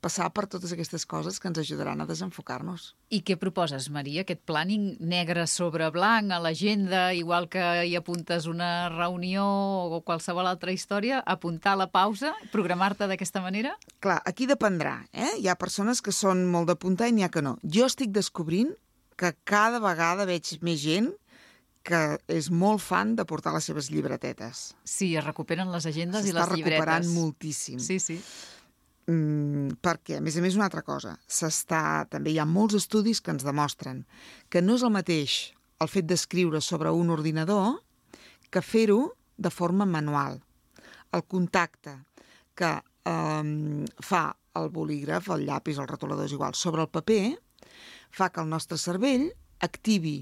passar 0.00 0.30
per 0.32 0.46
totes 0.48 0.72
aquestes 0.72 1.04
coses 1.06 1.38
que 1.40 1.48
ens 1.50 1.60
ajudaran 1.60 2.00
a 2.00 2.06
desenfocar-nos. 2.08 2.94
I 3.12 3.20
què 3.26 3.36
proposes, 3.40 3.90
Maria? 3.92 4.22
Aquest 4.24 4.40
planning 4.48 4.96
negre 5.00 5.46
sobre 5.46 5.90
blanc 5.92 6.32
a 6.32 6.38
l'agenda, 6.40 7.10
igual 7.14 7.48
que 7.52 7.62
hi 7.86 7.94
apuntes 7.98 8.46
una 8.50 8.88
reunió 8.88 9.44
o 9.44 10.00
qualsevol 10.06 10.48
altra 10.48 10.72
història, 10.72 11.20
apuntar 11.26 11.76
la 11.76 11.90
pausa, 11.92 12.34
programar-te 12.52 13.06
d'aquesta 13.10 13.42
manera? 13.44 13.76
Clar, 14.00 14.20
aquí 14.24 14.48
dependrà, 14.50 15.02
eh? 15.12 15.34
Hi 15.38 15.48
ha 15.48 15.56
persones 15.60 16.00
que 16.00 16.12
són 16.16 16.46
molt 16.50 16.70
d'apuntar 16.72 17.08
i 17.10 17.16
n'hi 17.16 17.24
ha 17.28 17.32
que 17.32 17.42
no. 17.44 17.58
Jo 17.62 17.86
estic 17.90 18.10
descobrint 18.16 18.72
que 19.20 19.34
cada 19.44 19.78
vegada 19.84 20.24
veig 20.24 20.56
més 20.64 20.80
gent 20.80 21.10
que 21.84 22.18
és 22.28 22.50
molt 22.52 22.80
fan 22.84 23.14
de 23.16 23.24
portar 23.24 23.54
les 23.54 23.64
seves 23.64 23.86
llibretetes. 23.92 24.74
Sí, 24.84 25.14
es 25.16 25.24
recuperen 25.24 25.70
les 25.72 25.86
agendes 25.88 26.26
i 26.26 26.32
S'està 26.32 26.44
les 26.46 26.56
llibretes. 26.58 26.76
recuperant 26.76 27.06
moltíssim. 27.14 27.78
Sí, 27.80 27.96
sí. 27.98 28.18
Mm, 29.10 29.80
perquè, 29.82 30.18
a 30.18 30.22
més 30.22 30.36
a 30.38 30.42
més, 30.44 30.56
una 30.58 30.68
altra 30.68 30.84
cosa. 30.86 31.16
S'està... 31.26 32.06
També 32.12 32.30
hi 32.34 32.38
ha 32.38 32.46
molts 32.46 32.76
estudis 32.78 33.20
que 33.24 33.32
ens 33.34 33.46
demostren 33.46 34.04
que 34.52 34.62
no 34.62 34.76
és 34.78 34.84
el 34.86 34.94
mateix 34.94 35.40
el 35.80 35.88
fet 35.90 36.06
d'escriure 36.06 36.60
sobre 36.62 36.92
un 36.92 37.10
ordinador 37.10 37.80
que 38.52 38.62
fer-ho 38.62 39.00
de 39.40 39.50
forma 39.50 39.86
manual. 39.88 40.38
El 41.16 41.24
contacte 41.24 41.96
que 42.54 42.70
eh, 42.76 43.84
fa 44.04 44.24
el 44.60 44.68
bolígraf, 44.74 45.30
el 45.34 45.46
llapis, 45.48 45.80
el 45.80 45.88
retolador 45.88 46.28
és 46.28 46.36
igual, 46.36 46.54
sobre 46.54 46.84
el 46.84 46.92
paper, 46.92 47.38
fa 48.10 48.28
que 48.30 48.42
el 48.44 48.50
nostre 48.50 48.78
cervell 48.78 49.30
activi 49.64 50.18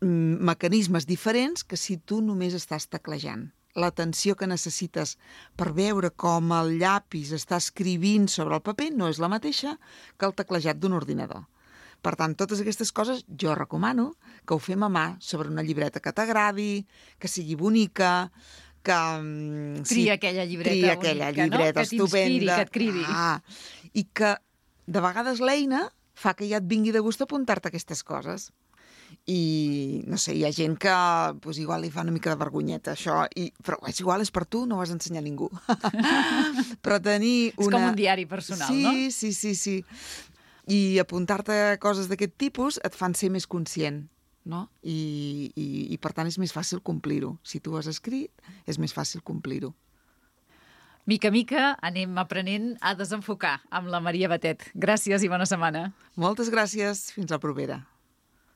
mm, 0.00 0.42
mecanismes 0.50 1.06
diferents 1.06 1.64
que 1.64 1.78
si 1.80 2.00
tu 2.00 2.20
només 2.24 2.56
estàs 2.58 2.88
teclejant. 2.90 3.52
L'atenció 3.74 4.36
que 4.38 4.46
necessites 4.46 5.16
per 5.58 5.72
veure 5.74 6.10
com 6.14 6.52
el 6.54 6.76
llapis 6.78 7.32
està 7.34 7.58
escrivint 7.58 8.28
sobre 8.30 8.54
el 8.54 8.62
paper 8.62 8.92
no 8.94 9.08
és 9.10 9.18
la 9.18 9.30
mateixa 9.32 9.76
que 10.16 10.28
el 10.28 10.34
teclejat 10.38 10.78
d'un 10.78 10.94
ordinador. 10.94 11.42
Per 12.04 12.12
tant, 12.20 12.34
totes 12.36 12.60
aquestes 12.60 12.92
coses 12.92 13.24
jo 13.40 13.54
recomano 13.56 14.10
que 14.46 14.54
ho 14.54 14.60
fem 14.60 14.82
a 14.84 14.90
mà 14.92 15.04
sobre 15.24 15.48
una 15.48 15.62
llibreta 15.64 16.00
que 16.04 16.12
t'agradi, 16.12 16.84
que 17.18 17.28
sigui 17.32 17.56
bonica, 17.56 18.30
que... 18.84 18.92
mm, 18.94 19.82
Tria 19.88 20.18
aquella 20.20 20.44
llibreta 20.44 20.76
tria 20.76 20.92
aquella 20.98 21.30
bonica, 21.32 21.46
no? 21.46 21.56
llibreta 21.56 21.80
Que 21.82 21.88
t'inspiri, 21.88 22.44
estupenda. 22.44 22.56
que 22.56 22.62
et 22.68 22.74
cridi. 22.76 23.04
Ah, 23.08 23.40
I 23.94 24.04
que 24.12 24.34
de 24.86 25.00
vegades 25.00 25.40
l'eina 25.40 25.86
fa 26.14 26.34
que 26.36 26.46
ja 26.46 26.60
et 26.60 26.68
vingui 26.68 26.92
de 26.92 27.00
gust 27.00 27.24
apuntar-te 27.24 27.72
aquestes 27.72 28.04
coses. 28.04 28.52
I, 29.26 30.04
no 30.04 30.18
sé, 30.20 30.34
hi 30.36 30.44
ha 30.44 30.52
gent 30.52 30.76
que 30.80 30.94
pues, 31.40 31.58
igual 31.62 31.80
li 31.84 31.90
fa 31.90 32.02
una 32.04 32.12
mica 32.12 32.34
de 32.34 32.36
vergonyeta, 32.40 32.92
això, 32.92 33.22
i, 33.40 33.48
però 33.64 33.78
és 33.88 34.00
igual, 34.02 34.20
és 34.20 34.32
per 34.34 34.44
tu, 34.44 34.66
no 34.68 34.76
ho 34.76 34.84
has 34.84 34.92
d'ensenyar 34.92 35.22
a 35.22 35.24
ningú. 35.24 35.48
però 36.84 36.98
tenir 37.00 37.54
És 37.54 37.60
una... 37.64 37.78
com 37.78 37.86
un 37.92 37.96
diari 37.96 38.26
personal, 38.28 38.68
sí, 38.68 38.82
no? 38.84 38.92
Sí, 39.14 39.32
sí, 39.32 39.54
sí. 39.56 39.78
I 40.68 40.98
apuntar-te 41.00 41.56
coses 41.80 42.10
d'aquest 42.10 42.36
tipus 42.40 42.80
et 42.84 42.96
fan 42.96 43.16
ser 43.16 43.30
més 43.32 43.48
conscient, 43.48 44.02
no? 44.44 44.66
I, 44.82 45.48
i, 45.56 45.68
i 45.96 45.98
per 46.00 46.12
tant 46.16 46.28
és 46.28 46.36
més 46.40 46.52
fàcil 46.52 46.84
complir-ho. 46.84 47.38
Si 47.44 47.62
tu 47.64 47.78
has 47.80 47.88
escrit, 47.88 48.44
és 48.68 48.80
més 48.80 48.92
fàcil 48.92 49.24
complir-ho. 49.24 49.72
Mica 51.08 51.28
mica 51.28 51.74
anem 51.84 52.16
aprenent 52.16 52.70
a 52.80 52.94
desenfocar 52.96 53.58
amb 53.68 53.90
la 53.92 54.00
Maria 54.04 54.28
Batet. 54.32 54.70
Gràcies 54.72 55.24
i 55.24 55.28
bona 55.28 55.44
setmana. 55.48 55.90
Moltes 56.16 56.48
gràcies. 56.52 57.10
Fins 57.12 57.32
la 57.32 57.40
propera. 57.40 57.82